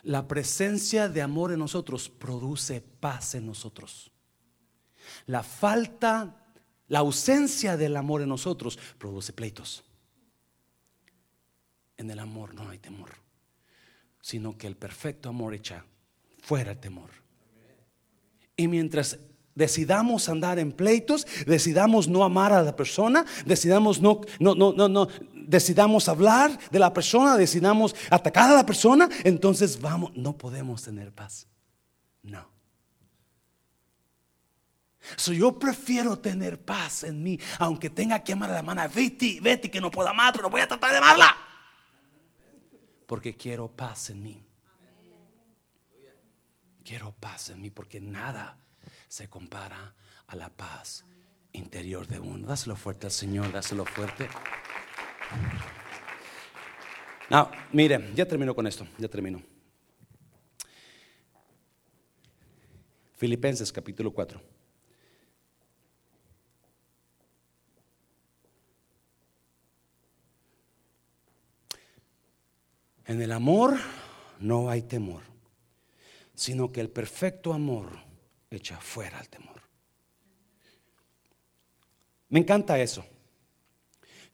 [0.02, 4.10] La presencia de amor en nosotros produce paz en nosotros.
[5.26, 6.36] La falta,
[6.88, 9.84] la ausencia del amor en nosotros produce pleitos.
[11.96, 13.10] En el amor no hay temor,
[14.20, 15.84] sino que el perfecto amor echa
[16.40, 17.10] fuera el temor.
[18.56, 19.18] Y mientras
[19.58, 25.08] decidamos andar en pleitos, decidamos no amar a la persona, decidamos no, no, no, no,
[25.48, 31.12] decidamos hablar de la persona, decidamos atacar a la persona, entonces vamos, no podemos tener
[31.12, 31.48] paz.
[32.22, 32.46] No.
[35.16, 39.40] So, yo prefiero tener paz en mí, aunque tenga que amar a la hermana Betty,
[39.40, 41.34] Betty que no pueda amar, pero voy a tratar de amarla.
[43.06, 44.44] Porque quiero paz en mí.
[46.84, 48.58] Quiero paz en mí porque nada
[49.08, 49.94] se compara
[50.26, 51.04] a la paz
[51.52, 52.46] interior de uno.
[52.46, 54.28] Dáselo fuerte al Señor, dáselo fuerte.
[57.30, 59.42] No, mire, ya termino con esto, ya termino.
[63.16, 64.40] Filipenses capítulo 4.
[73.06, 73.76] En el amor
[74.38, 75.22] no hay temor,
[76.34, 77.90] sino que el perfecto amor
[78.50, 79.62] echa fuera el temor.
[82.28, 83.04] Me encanta eso.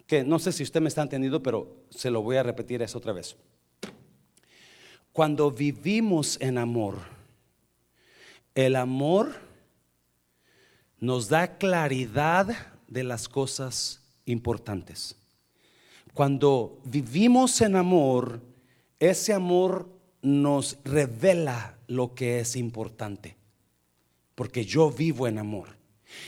[0.07, 2.99] Que no sé si usted me está entendiendo, pero se lo voy a repetir eso
[2.99, 3.37] otra vez.
[5.13, 6.99] Cuando vivimos en amor,
[8.55, 9.33] el amor
[10.99, 12.49] nos da claridad
[12.89, 15.17] de las cosas importantes.
[16.15, 18.41] Cuando vivimos en amor,
[19.01, 19.89] ese amor
[20.23, 23.37] nos revela lo que es importante,
[24.35, 25.77] porque yo vivo en amor.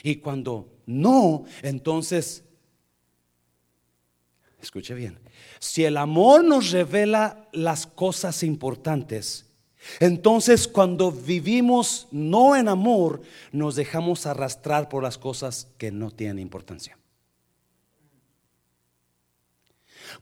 [0.03, 2.45] Y cuando no, entonces,
[4.61, 5.19] escuche bien,
[5.59, 9.47] si el amor nos revela las cosas importantes,
[10.01, 16.39] entonces cuando vivimos no en amor, nos dejamos arrastrar por las cosas que no tienen
[16.39, 16.99] importancia.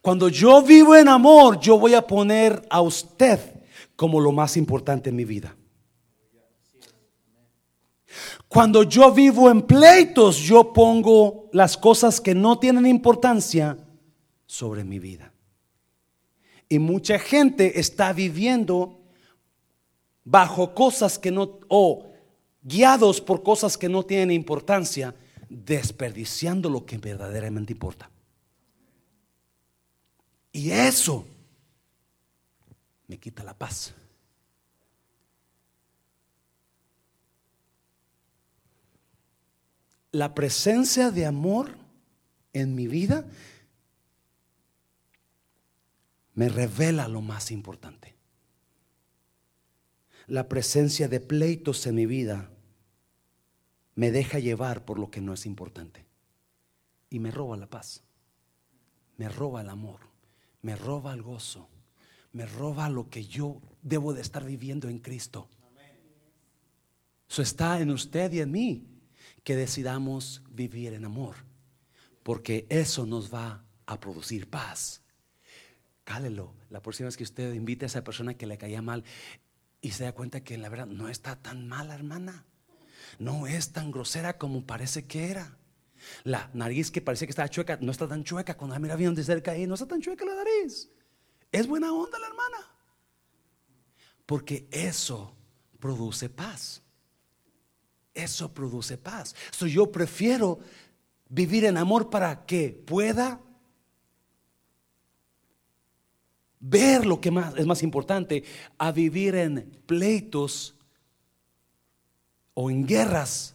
[0.00, 3.38] Cuando yo vivo en amor, yo voy a poner a usted
[3.96, 5.56] como lo más importante en mi vida.
[8.48, 13.76] Cuando yo vivo en pleitos, yo pongo las cosas que no tienen importancia
[14.54, 15.32] sobre mi vida.
[16.68, 19.00] Y mucha gente está viviendo
[20.22, 22.12] bajo cosas que no, o
[22.62, 25.12] guiados por cosas que no tienen importancia,
[25.48, 28.08] desperdiciando lo que verdaderamente importa.
[30.52, 31.26] Y eso
[33.08, 33.92] me quita la paz.
[40.12, 41.76] La presencia de amor
[42.52, 43.24] en mi vida
[46.34, 48.14] me revela lo más importante.
[50.26, 52.50] La presencia de pleitos en mi vida
[53.94, 56.06] me deja llevar por lo que no es importante
[57.10, 58.02] y me roba la paz,
[59.16, 60.14] me roba el amor
[60.64, 61.68] me roba el gozo,
[62.32, 65.46] me roba lo que yo debo de estar viviendo en Cristo.
[67.28, 68.86] Eso está en usted y en mí
[69.42, 71.36] que decidamos vivir en amor,
[72.22, 75.02] porque eso nos va a producir paz.
[76.04, 76.54] Cálelo.
[76.70, 79.04] La próxima vez que usted invite a esa persona que le caía mal
[79.80, 82.44] y se da cuenta que la verdad no está tan mala, hermana.
[83.18, 85.58] No es tan grosera como parece que era.
[86.22, 88.56] La nariz que parecía que estaba chueca, no está tan chueca.
[88.56, 90.90] Cuando la mira bien de cerca ahí, no está tan chueca la nariz.
[91.50, 92.56] Es buena onda la hermana.
[94.26, 95.34] Porque eso
[95.78, 96.82] produce paz.
[98.12, 99.34] Eso produce paz.
[99.60, 100.60] Yo prefiero
[101.28, 103.40] vivir en amor para que pueda
[106.66, 108.42] ver lo que más, es más importante
[108.78, 110.74] a vivir en pleitos
[112.54, 113.54] o en guerras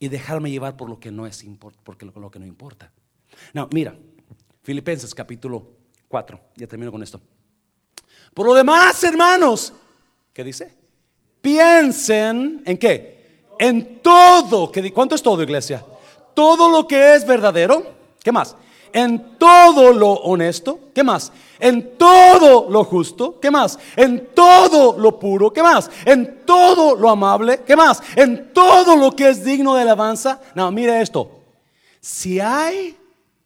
[0.00, 1.44] y dejarme llevar por lo que no es
[1.84, 2.90] porque lo, que no importa.
[3.52, 3.96] No, mira,
[4.62, 5.68] Filipenses capítulo
[6.08, 7.20] 4, ya termino con esto.
[8.34, 9.72] Por lo demás, hermanos,
[10.32, 10.74] ¿qué dice?
[11.40, 13.44] Piensen en qué?
[13.58, 14.72] En todo.
[14.92, 15.84] ¿Cuánto es todo, iglesia?
[16.34, 17.94] Todo lo que es verdadero.
[18.22, 18.56] ¿Qué más?
[18.92, 21.32] En todo lo honesto, ¿qué más?
[21.60, 23.78] En todo lo justo, ¿qué más?
[23.96, 25.90] En todo lo puro, ¿qué más?
[26.04, 28.02] En todo lo amable, ¿qué más?
[28.16, 30.40] En todo lo que es digno de alabanza.
[30.54, 31.30] No, mire esto.
[32.00, 32.96] Si hay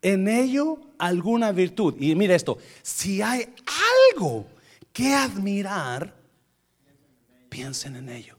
[0.02, 3.46] en ello alguna virtud, y mire esto, si hay
[4.12, 4.46] algo
[4.92, 6.14] que admirar,
[7.48, 8.36] piensen en ello.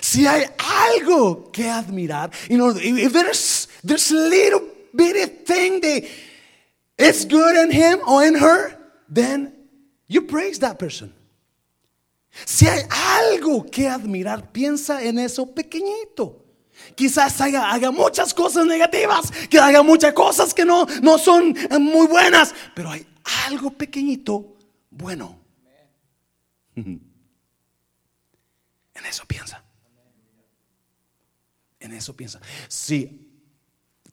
[0.00, 4.59] Si hay algo que admirar, you know, if there's, there's little
[4.94, 6.04] bitty thing that
[6.98, 8.76] is good in him or in her,
[9.08, 9.52] then
[10.06, 11.12] you praise that person.
[12.46, 16.44] Si hay algo que admirar, piensa en eso pequeñito.
[16.94, 22.54] Quizás haga, muchas cosas negativas, que haga muchas cosas que no, no son muy buenas,
[22.74, 23.06] pero hay
[23.46, 24.56] algo pequeñito
[24.90, 25.38] bueno.
[28.92, 29.64] En eso piensa.
[31.78, 32.38] En eso piensa.
[32.68, 33.29] Si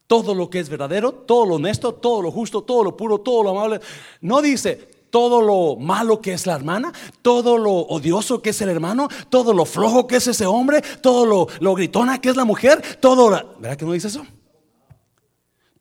[0.07, 3.43] todo lo que es verdadero, todo lo honesto, todo lo justo, todo lo puro, todo
[3.43, 3.81] lo amable.
[4.21, 6.91] No dice todo lo malo que es la hermana,
[7.21, 11.25] todo lo odioso que es el hermano, todo lo flojo que es ese hombre, todo
[11.25, 13.29] lo, lo gritona que es la mujer, todo
[13.59, 14.25] ¿Verdad que no dice eso?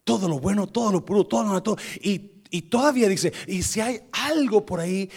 [0.05, 1.77] Todo lo bueno, todo lo puro, todo lo.
[2.01, 5.11] Y, y todavía dice, y si hay algo por ahí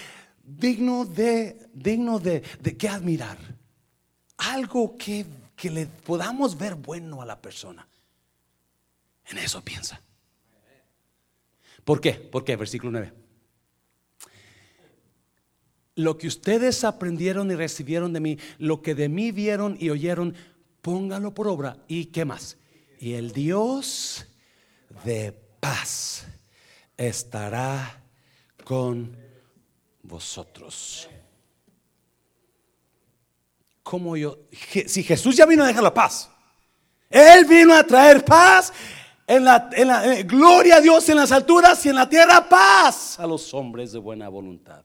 [0.43, 3.38] digno de, digno de, de que admirar,
[4.38, 5.26] algo que
[5.60, 7.86] que le podamos ver bueno a la persona.
[9.30, 10.02] En eso piensa.
[11.84, 12.14] ¿Por qué?
[12.14, 12.56] ¿Por qué?
[12.56, 13.14] Versículo 9.
[15.96, 20.36] Lo que ustedes aprendieron y recibieron de mí, lo que de mí vieron y oyeron,
[20.82, 21.78] póngalo por obra.
[21.88, 22.58] ¿Y qué más?
[23.00, 24.26] Y el Dios
[25.04, 26.26] de paz
[26.98, 28.02] estará
[28.64, 29.18] con
[30.04, 31.10] vosotros.
[33.84, 34.40] Como yo,
[34.86, 36.30] si Jesús ya vino a dejar la paz,
[37.10, 38.72] Él vino a traer paz
[39.30, 43.28] en la, eh, gloria a Dios en las alturas y en la tierra paz a
[43.28, 44.84] los hombres de buena voluntad.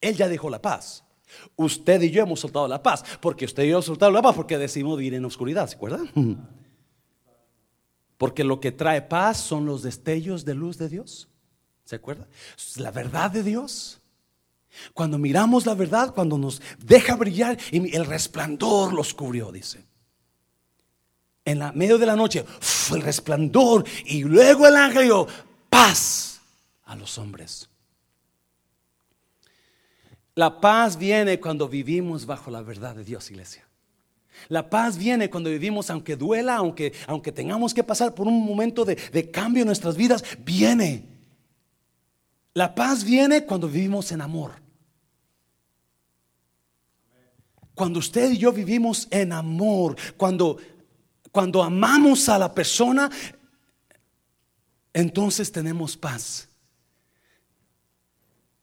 [0.00, 1.04] Él ya dejó la paz.
[1.54, 4.34] Usted y yo hemos soltado la paz, porque usted y yo hemos soltado la paz
[4.34, 6.10] porque decimos vivir en oscuridad, ¿se acuerdan?
[8.16, 11.30] Porque lo que trae paz son los destellos de luz de Dios.
[11.84, 12.28] ¿Se acuerda?
[12.76, 14.02] La verdad de Dios.
[14.92, 19.89] Cuando miramos la verdad, cuando nos deja brillar y el resplandor los cubrió, dice.
[21.50, 22.44] En la medio de la noche,
[22.92, 25.26] el resplandor y luego el ángel dio
[25.68, 26.40] paz
[26.84, 27.68] a los hombres.
[30.36, 33.66] La paz viene cuando vivimos bajo la verdad de Dios, iglesia.
[34.48, 38.84] La paz viene cuando vivimos, aunque duela, aunque, aunque tengamos que pasar por un momento
[38.84, 41.08] de, de cambio en nuestras vidas, viene.
[42.54, 44.52] La paz viene cuando vivimos en amor.
[47.74, 50.58] Cuando usted y yo vivimos en amor, cuando,
[51.32, 53.10] cuando amamos a la persona,
[54.92, 56.48] entonces tenemos paz.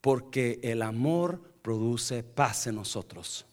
[0.02, 3.46] Porque el amor produce paz en nosotros.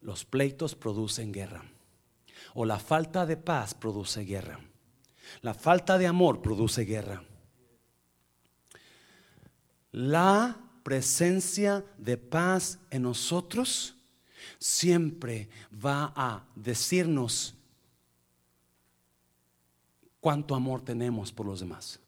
[0.00, 1.64] Los pleitos producen guerra.
[2.54, 4.58] O la falta de paz produce guerra.
[5.42, 7.22] La falta de amor produce guerra.
[9.92, 13.96] La presencia de paz en nosotros
[14.60, 17.54] siempre va a decirnos
[20.20, 21.98] cuánto amor tenemos por los demás.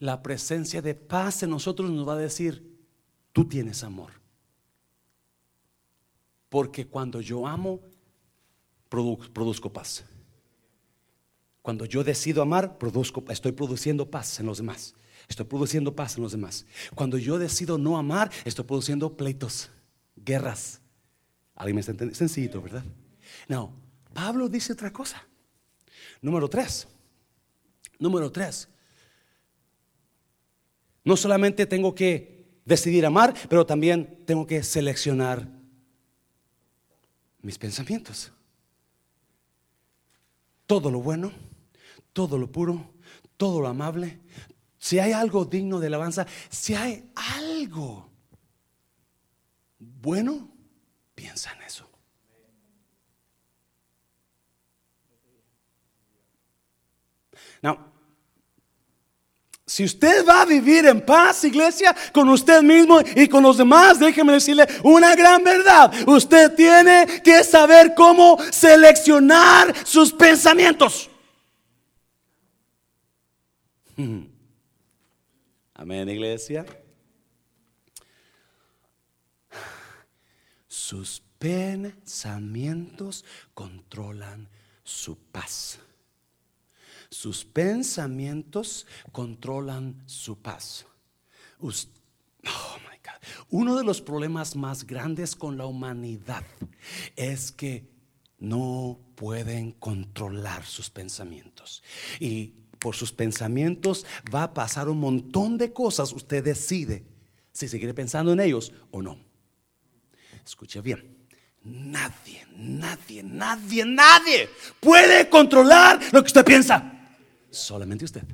[0.00, 2.76] La presencia de paz en nosotros nos va a decir,
[3.32, 4.12] tú tienes amor.
[6.48, 7.80] Porque cuando yo amo,
[8.88, 10.04] produzco paz.
[11.62, 14.94] Cuando yo decido amar, produzco, estoy produciendo paz en los demás.
[15.28, 16.66] Estoy produciendo paz en los demás.
[16.96, 19.70] Cuando yo decido no amar, estoy produciendo pleitos,
[20.16, 20.79] guerras.
[21.60, 22.16] ¿Alguien me está entendiendo?
[22.16, 22.82] Sencillito, ¿verdad?
[23.46, 23.70] No,
[24.14, 25.22] Pablo dice otra cosa.
[26.22, 26.88] Número tres.
[27.98, 28.66] Número tres.
[31.04, 35.46] No solamente tengo que decidir amar, pero también tengo que seleccionar
[37.42, 38.32] mis pensamientos.
[40.66, 41.30] Todo lo bueno,
[42.14, 42.90] todo lo puro,
[43.36, 44.18] todo lo amable,
[44.78, 48.08] si hay algo digno de alabanza, si hay algo
[49.78, 50.48] bueno,
[51.20, 51.86] piensa en eso.
[57.62, 57.78] Now,
[59.66, 63.98] si usted va a vivir en paz, iglesia, con usted mismo y con los demás,
[63.98, 65.92] déjeme decirle una gran verdad.
[66.08, 71.10] Usted tiene que saber cómo seleccionar sus pensamientos.
[75.74, 76.64] Amén, iglesia.
[80.90, 83.24] Sus pensamientos
[83.54, 84.48] controlan
[84.82, 85.78] su paz.
[87.08, 90.84] Sus pensamientos controlan su paz.
[91.60, 91.70] Oh
[93.50, 96.42] Uno de los problemas más grandes con la humanidad
[97.14, 97.88] es que
[98.40, 101.84] no pueden controlar sus pensamientos.
[102.18, 106.12] Y por sus pensamientos va a pasar un montón de cosas.
[106.12, 107.06] Usted decide
[107.52, 109.29] si seguir pensando en ellos o no.
[110.44, 111.20] Escuche bien.
[111.62, 114.48] Nadie, nadie, nadie, nadie
[114.80, 116.92] puede controlar lo que usted piensa.
[117.50, 118.24] Solamente usted.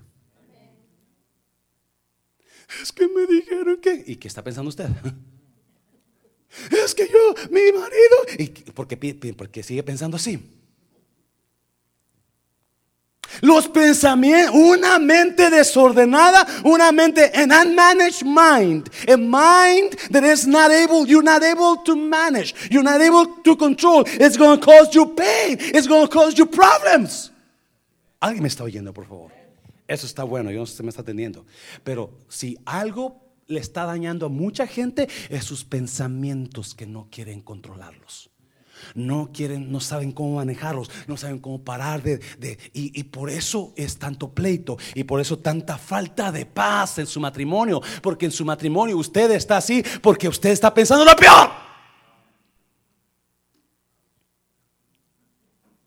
[2.82, 4.04] Es que me dijeron que...
[4.07, 4.88] ¿Y qué está pensando usted?
[6.70, 8.16] Es que yo, mi marido...
[8.38, 10.55] ¿Y por qué, sigue pensando así?
[13.43, 20.70] Los pensamientos, una mente desordenada, una mente, an unmanaged mind, a mind that is not
[20.70, 24.05] able, you're not able to manage, you're not able to control.
[24.07, 27.32] It's going to cause you pain, it's going to cause you problems.
[28.20, 29.32] Alguien me está oyendo, por favor.
[29.89, 31.45] Eso está bueno, yo no sé si me está atendiendo.
[31.84, 37.41] Pero si algo le está dañando a mucha gente, es sus pensamientos que no quieren
[37.41, 38.30] controlarlos
[38.95, 42.20] no quieren, no saben cómo manejarlos, no saben cómo parar de,
[42.72, 47.07] y, y, por eso es tanto pleito y por eso tanta falta de paz en
[47.07, 51.51] su matrimonio, porque en su matrimonio usted está así porque usted está pensando lo peor.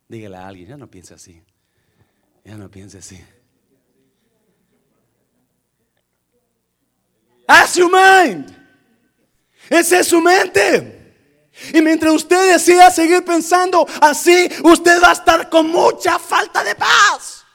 [0.08, 1.42] Dígale a alguien, ya no piense así.
[2.44, 3.24] Ya no piense así.
[7.48, 8.56] Ask your mind.
[9.70, 10.99] Esa es su mente.
[11.74, 16.76] Y mientras usted decida seguir pensando así, usted va a estar con mucha falta de
[16.76, 17.46] paz.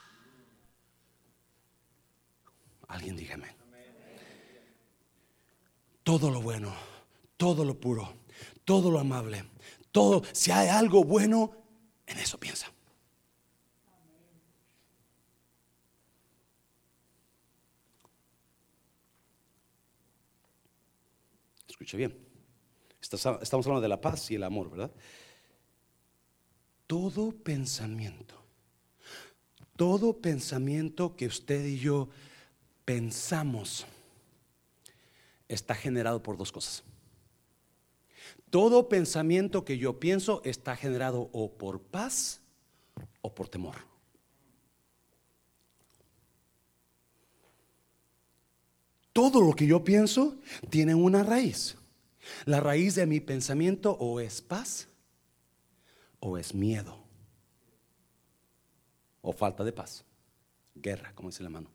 [2.87, 3.55] Alguien dígame.
[6.03, 6.73] Todo lo bueno,
[7.35, 8.13] todo lo puro,
[8.63, 9.43] todo lo amable,
[9.91, 11.51] todo, si hay algo bueno,
[12.05, 12.71] en eso piensa.
[21.67, 22.24] Escuche bien.
[23.15, 24.91] Estamos hablando de la paz y el amor, ¿verdad?
[26.87, 28.35] Todo pensamiento,
[29.75, 32.09] todo pensamiento que usted y yo
[32.85, 33.85] pensamos
[35.47, 36.83] está generado por dos cosas.
[38.49, 42.41] Todo pensamiento que yo pienso está generado o por paz
[43.21, 43.75] o por temor.
[49.11, 50.35] Todo lo que yo pienso
[50.69, 51.77] tiene una raíz.
[52.45, 54.87] La raíz de mi pensamiento o es paz
[56.19, 57.05] o es miedo
[59.21, 60.03] o falta de paz.
[60.75, 61.69] Guerra, como dice la mano.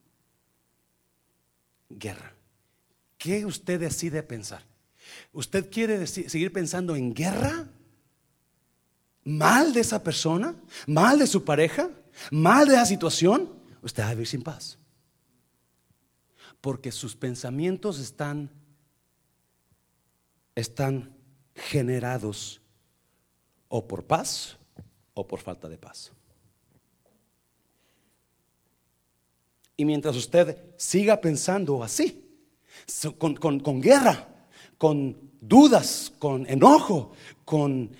[1.88, 2.32] Guerra.
[3.18, 4.62] ¿Qué usted decide pensar?
[5.32, 7.68] ¿Usted quiere seguir pensando en guerra?
[9.24, 10.54] ¿Mal de esa persona?
[10.86, 11.90] ¿Mal de su pareja?
[12.30, 13.52] ¿Mal de esa situación?
[13.82, 14.78] Usted va a vivir sin paz.
[16.60, 18.50] Porque sus pensamientos están
[20.60, 21.16] están
[21.54, 22.60] generados
[23.68, 24.58] o por paz
[25.14, 26.12] o por falta de paz.
[29.76, 32.26] Y mientras usted siga pensando así,
[33.18, 34.28] con, guerra,
[34.76, 37.12] con dudas, con enojo,
[37.44, 37.90] con,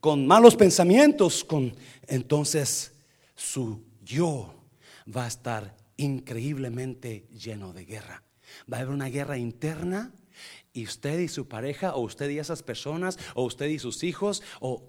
[0.00, 1.74] con malos pensamientos, con,
[2.06, 2.92] entonces
[3.34, 4.54] su yo
[5.14, 8.22] va a estar increíblemente lleno de guerra.
[8.70, 10.12] Va a haber una guerra interna
[10.72, 14.42] y usted y su pareja, o usted y esas personas, o usted y sus hijos,
[14.60, 14.82] o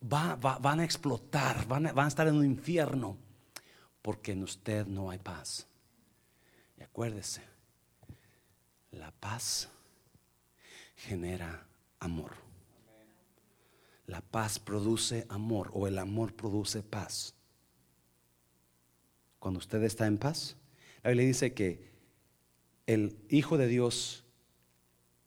[0.00, 3.16] van a explotar, van a, van a estar en un infierno,
[4.02, 5.66] porque en usted no hay paz.
[6.78, 7.42] Y acuérdese,
[8.92, 9.68] la paz
[10.96, 11.66] genera
[11.98, 12.32] amor.
[14.06, 17.34] La paz produce amor o el amor produce paz.
[19.38, 20.56] Cuando usted está en paz,
[21.02, 21.90] la Biblia dice que
[22.86, 24.24] el Hijo de Dios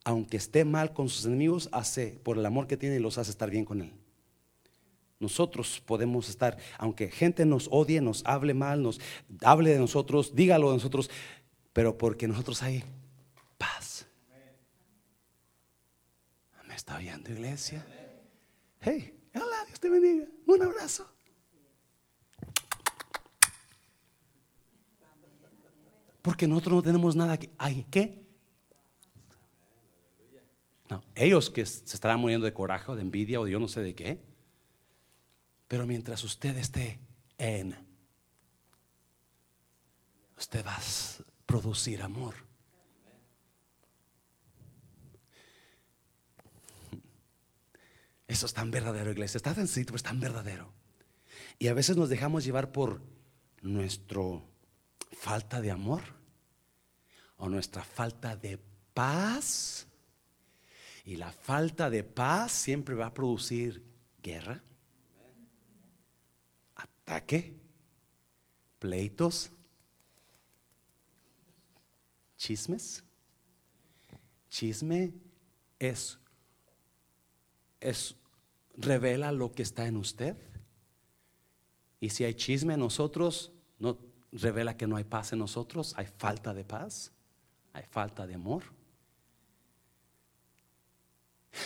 [0.06, 3.50] aunque esté mal con sus enemigos, hace, por el amor que tiene, los hace estar
[3.50, 3.92] bien con él.
[5.20, 9.02] Nosotros podemos estar, aunque gente nos odie, nos hable mal, nos
[9.42, 11.10] hable de nosotros, dígalo de nosotros,
[11.74, 12.84] pero porque nosotros hay
[13.58, 14.06] paz.
[16.68, 17.84] ¿Me está oyendo, iglesia?
[18.82, 20.26] Hey, hola, Dios te bendiga.
[20.46, 21.10] Un abrazo.
[26.22, 27.50] Porque nosotros no tenemos nada que.
[27.58, 28.25] ¿Hay qué?
[30.90, 33.68] No, ellos que se estarán muriendo de coraje o de envidia o de yo no
[33.68, 34.22] sé de qué.
[35.68, 37.00] Pero mientras usted esté
[37.38, 37.76] en,
[40.38, 40.82] usted va a
[41.46, 42.36] producir amor.
[48.28, 49.38] Eso es tan verdadero, iglesia.
[49.38, 50.74] Está tan pero es tan verdadero.
[51.60, 53.02] Y a veces nos dejamos llevar por
[53.62, 54.22] nuestra
[55.12, 56.02] falta de amor
[57.38, 58.60] o nuestra falta de
[58.94, 59.88] paz
[61.06, 63.84] y la falta de paz siempre va a producir
[64.24, 64.62] guerra,
[66.76, 67.56] ataque,
[68.80, 69.52] pleitos,
[72.38, 73.04] chismes.
[74.50, 75.14] Chisme
[75.78, 76.18] es,
[77.80, 78.16] es
[78.76, 80.36] revela lo que está en usted.
[82.00, 84.00] Y si hay chisme en nosotros, no
[84.32, 87.12] revela que no hay paz en nosotros, hay falta de paz,
[87.74, 88.75] hay falta de amor.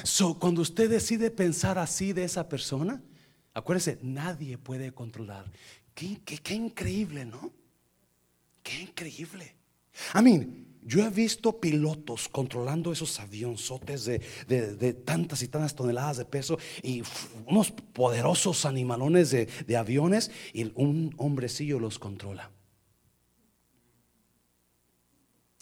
[0.04, 3.02] So, cuando usted decide pensar así de esa persona,
[3.54, 5.52] acuérdese, nadie puede controlar.
[5.94, 7.52] Qué, increíble, ¿no?
[8.64, 9.56] Qué increíble.
[10.16, 16.18] I mean, yo he visto pilotos controlando esos avionzotes de, de, tantas y tantas toneladas
[16.18, 17.04] de peso y
[17.48, 22.52] unos poderosos animalones de, de aviones y un hombrecillo los controla.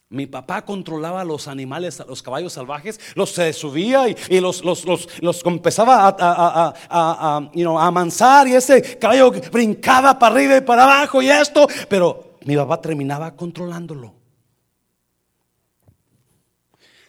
[0.10, 5.46] Mi papá controlaba los animales, los caballos salvajes, los se subía y, los, los, los,
[5.46, 11.68] empezaba a, a, amansar y ese caballo brincaba para arriba y para abajo y esto,
[11.90, 14.16] pero mi papá terminaba controlándolo.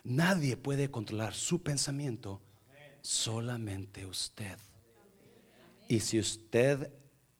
[0.02, 2.40] Nadie puede controlar su pensamiento,
[3.00, 4.58] solamente usted.
[5.86, 6.90] Y si usted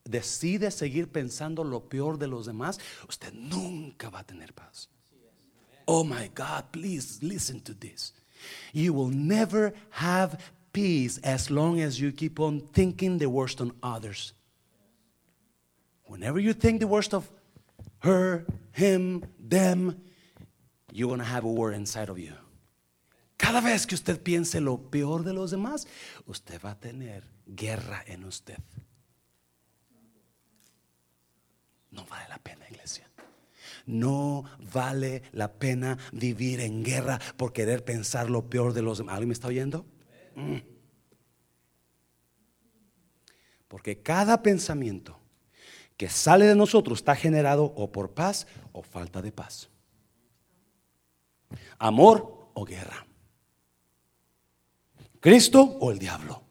[0.05, 2.79] decide seguir pensando lo peor de los demás,
[3.09, 4.89] usted nunca va a tener paz.
[5.89, 8.13] Oh my God, please listen to this.
[8.75, 10.39] You will never have
[10.71, 14.35] peace as long as you keep on thinking the worst on others.
[16.05, 17.29] Whenever you think the worst of
[18.01, 20.03] her, him, them,
[20.93, 22.35] you're going to have a war inside of you.
[23.39, 25.87] Cada vez que usted piense lo peor de los demás,
[26.27, 28.59] usted va a tener guerra en usted.
[31.93, 33.07] No vale la pena, iglesia.
[33.89, 39.15] No vale la pena vivir en guerra por querer pensar lo peor de los demás.
[39.15, 39.87] ¿Alguien me está oyendo?
[40.37, 40.59] Mm.
[43.67, 45.19] Porque cada pensamiento
[45.97, 49.71] que sale de nosotros está generado o por paz o falta de paz.
[51.79, 53.07] Amor o guerra.
[55.19, 56.43] Cristo o el diablo.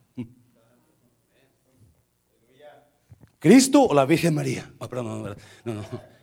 [3.38, 4.74] Cristo o la Virgen María.
[4.80, 5.36] Oh, no, no,
[5.66, 6.17] no, ah,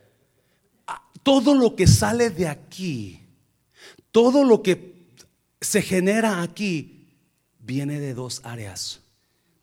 [1.25, 3.19] todo lo que sale de aquí,
[4.11, 5.07] todo lo que
[5.59, 7.17] se genera aquí,
[7.57, 9.01] viene de dos áreas,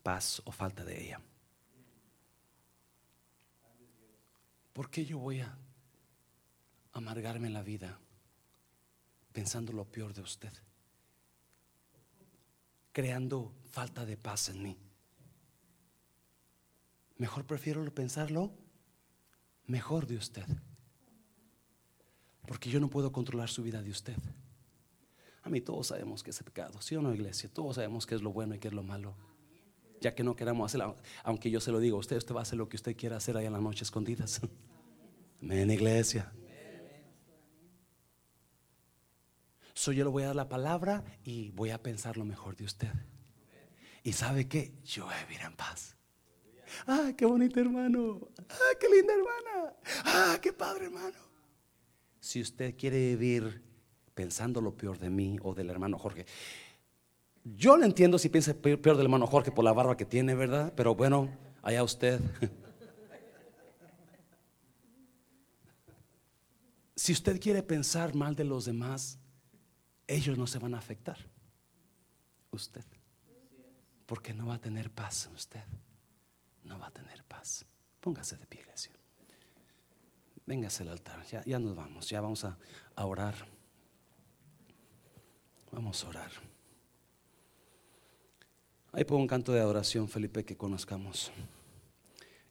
[0.02, 1.20] paz o falta de ella.
[4.72, 5.56] ¿Por qué yo voy a
[6.94, 7.96] amargarme la vida
[9.32, 10.52] pensando lo peor de usted?
[12.90, 14.76] Creando falta de paz en mí.
[17.18, 18.50] Mejor prefiero pensarlo
[19.68, 20.44] mejor de usted.
[22.46, 24.16] Porque yo no puedo controlar su vida de usted.
[25.42, 27.50] A mí todos sabemos que es pecado, ¿sí o no, iglesia?
[27.52, 29.16] Todos sabemos qué es lo bueno y qué es lo malo.
[30.00, 32.58] Ya que no queramos hacerlo, aunque yo se lo digo usted, usted va a hacer
[32.58, 34.40] lo que usted quiera hacer ahí en la noche escondidas.
[35.42, 36.32] Amén, iglesia.
[39.74, 42.64] So yo le voy a dar la palabra y voy a pensar lo mejor de
[42.64, 42.92] usted.
[44.04, 45.96] Y sabe que yo voy a vivir en paz.
[46.86, 48.28] Ah, qué bonito hermano.
[48.48, 49.74] Ah, qué linda hermana.
[50.04, 51.31] Ah, qué padre hermano.
[52.22, 53.60] Si usted quiere vivir
[54.14, 56.24] pensando lo peor de mí o del hermano Jorge,
[57.44, 60.72] yo le entiendo si piensa peor del hermano Jorge por la barba que tiene, ¿verdad?
[60.76, 61.28] Pero bueno,
[61.62, 62.20] allá usted.
[66.94, 69.18] Si usted quiere pensar mal de los demás,
[70.06, 71.18] ellos no se van a afectar.
[72.52, 72.84] Usted.
[74.06, 75.64] Porque no va a tener paz usted
[76.64, 77.64] no va a tener paz.
[78.00, 78.92] Póngase de pie, iglesia.
[80.46, 81.24] Véngase al altar.
[81.46, 82.08] Ya, nos vamos.
[82.08, 82.58] Ya vamos a,
[82.94, 83.34] a orar.
[85.70, 86.30] Vamos a orar.
[88.92, 91.32] Ahí pongo un canto de adoración, Felipe, que conozcamos.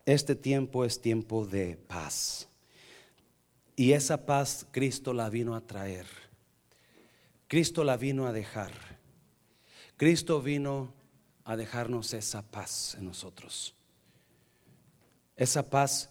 [0.05, 2.47] Este tiempo es tiempo de paz.
[3.75, 6.07] Y esa paz Cristo la vino a traer.
[7.47, 8.71] Cristo la vino a dejar.
[9.97, 10.93] Cristo vino
[11.43, 13.75] a dejarnos esa paz en nosotros
[15.41, 16.09] esa paz,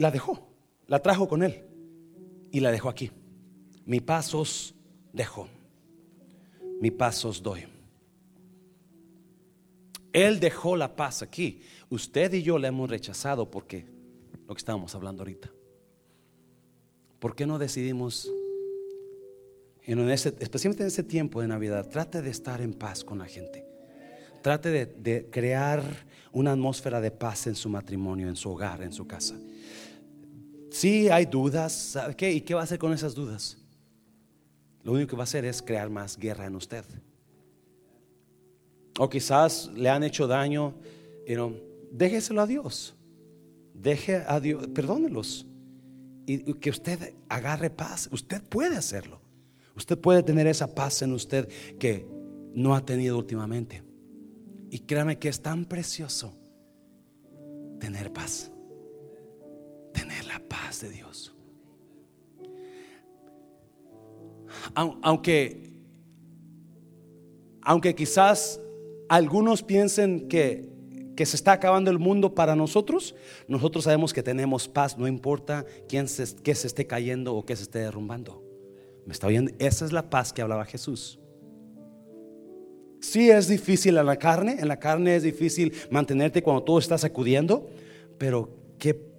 [0.00, 0.48] la dejó,
[0.86, 1.62] la trajo con él
[2.50, 3.10] y la dejó aquí.
[3.84, 4.74] Mi paz os
[5.12, 5.46] dejó,
[6.80, 7.64] mi paz os doy.
[10.12, 11.60] Él dejó la paz aquí.
[11.90, 13.84] Usted y yo la hemos rechazado porque
[14.48, 15.50] lo que estábamos hablando ahorita.
[17.18, 18.32] ¿Por qué no decidimos,
[19.84, 23.66] especialmente en ese tiempo de Navidad, trate de estar en paz con la gente?
[24.40, 25.82] Trate de, crear
[26.32, 29.36] una atmósfera de paz en su matrimonio, en su hogar, en su casa.
[30.70, 32.32] Si hay dudas, qué?
[32.32, 33.58] ¿Y qué va a hacer con esas dudas?
[34.82, 36.84] Lo único que va a hacer es crear más guerra en usted.
[38.98, 40.74] O quizás le han hecho daño,
[41.90, 42.94] déjeselo a Dios.
[43.74, 45.46] Deje a Dios, perdónelos.
[46.26, 48.08] Y que usted agarre paz.
[48.12, 49.20] Usted puede hacerlo.
[49.74, 51.48] Usted puede tener esa paz en usted
[51.78, 52.06] que
[52.54, 53.82] no ha tenido últimamente.
[54.70, 56.32] Y créame que es tan precioso
[57.80, 58.52] tener paz.
[59.92, 61.34] Tener la paz de Dios.
[64.74, 65.72] Aunque,
[67.62, 68.60] aunque quizás
[69.08, 70.68] algunos piensen que,
[71.16, 73.14] que se está acabando el mundo para nosotros,
[73.48, 77.56] nosotros sabemos que tenemos paz, no importa quién se, que se esté cayendo o que
[77.56, 78.44] se esté derrumbando.
[79.06, 79.52] ¿Me está oyendo?
[79.58, 81.18] Esa es la paz que hablaba Jesús.
[83.00, 86.98] Sí es difícil en la carne, en la carne es difícil mantenerte cuando todo está
[86.98, 87.68] sacudiendo,
[88.18, 89.09] pero que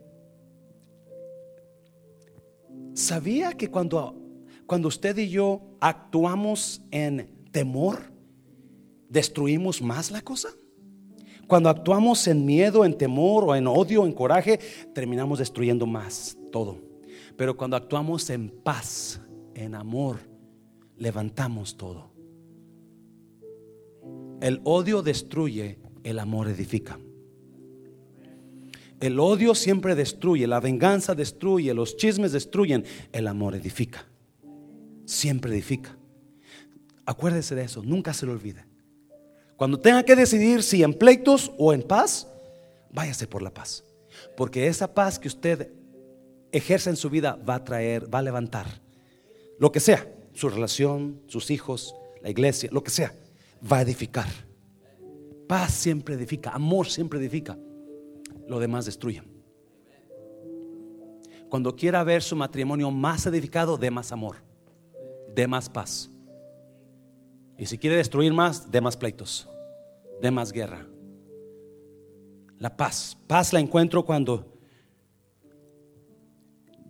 [2.93, 4.15] sabía que cuando,
[4.65, 8.11] cuando usted y yo actuamos en temor,
[9.09, 10.49] destruimos más la cosa.
[11.47, 14.59] Cuando actuamos en miedo, en temor o en odio, en coraje,
[14.93, 16.77] terminamos destruyendo más todo.
[17.35, 19.19] Pero cuando actuamos en paz,
[19.53, 20.19] en amor,
[20.97, 22.11] levantamos todo.
[24.41, 26.97] El odio destruye, El amor edifica.
[29.01, 34.05] El odio siempre destruye, la venganza destruye, los chismes destruyen, el amor edifica.
[35.05, 35.97] Siempre edifica.
[37.05, 38.63] Acuérdese de eso, nunca se lo olvide.
[39.57, 42.27] Cuando tenga que decidir si en pleitos o en paz,
[42.91, 43.83] váyase por la paz.
[44.37, 45.71] Porque esa paz que usted
[46.51, 48.67] ejerce en su vida va a traer, va a levantar
[49.57, 53.15] lo que sea, su relación, sus hijos, la iglesia, lo que sea,
[53.71, 54.27] va a edificar.
[55.47, 57.57] Paz siempre edifica, amor siempre edifica.
[58.47, 59.23] Lo demás destruye.
[61.49, 64.37] Cuando quiera ver su matrimonio más edificado, dé más amor,
[65.35, 66.09] dé más paz.
[67.57, 69.49] Y si quiere destruir más, dé más pleitos,
[70.21, 70.87] dé más guerra.
[72.57, 74.57] La paz, paz la encuentro cuando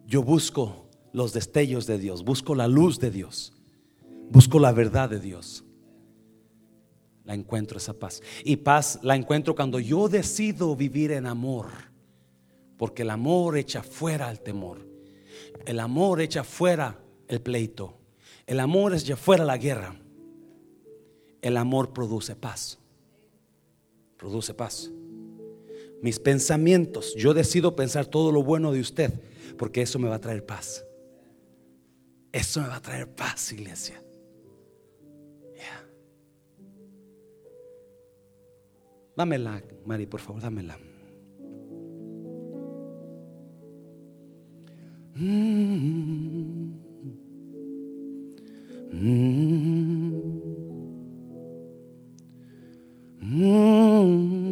[0.05, 3.53] yo busco los destellos de Dios, busco la luz de Dios,
[4.29, 5.63] busco la verdad de Dios.
[7.25, 8.21] La encuentro esa paz.
[8.43, 11.67] Y paz la encuentro cuando yo decido vivir en amor,
[12.77, 14.79] porque el amor echa fuera el temor,
[15.65, 17.97] el amor echa fuera el pleito,
[18.47, 19.95] el amor echa fuera la guerra.
[21.41, 22.77] El amor produce paz,
[24.17, 24.91] produce paz.
[26.01, 29.11] Mis pensamientos, yo decido pensar todo lo bueno de usted,
[29.57, 30.85] porque eso me va a traer paz.
[32.31, 34.01] Eso me va a traer paz, iglesia.
[39.15, 40.77] Dámela, Mari, por favor, dámela.
[45.15, 46.73] Mm,
[48.93, 49.51] mm,
[53.21, 54.51] mm.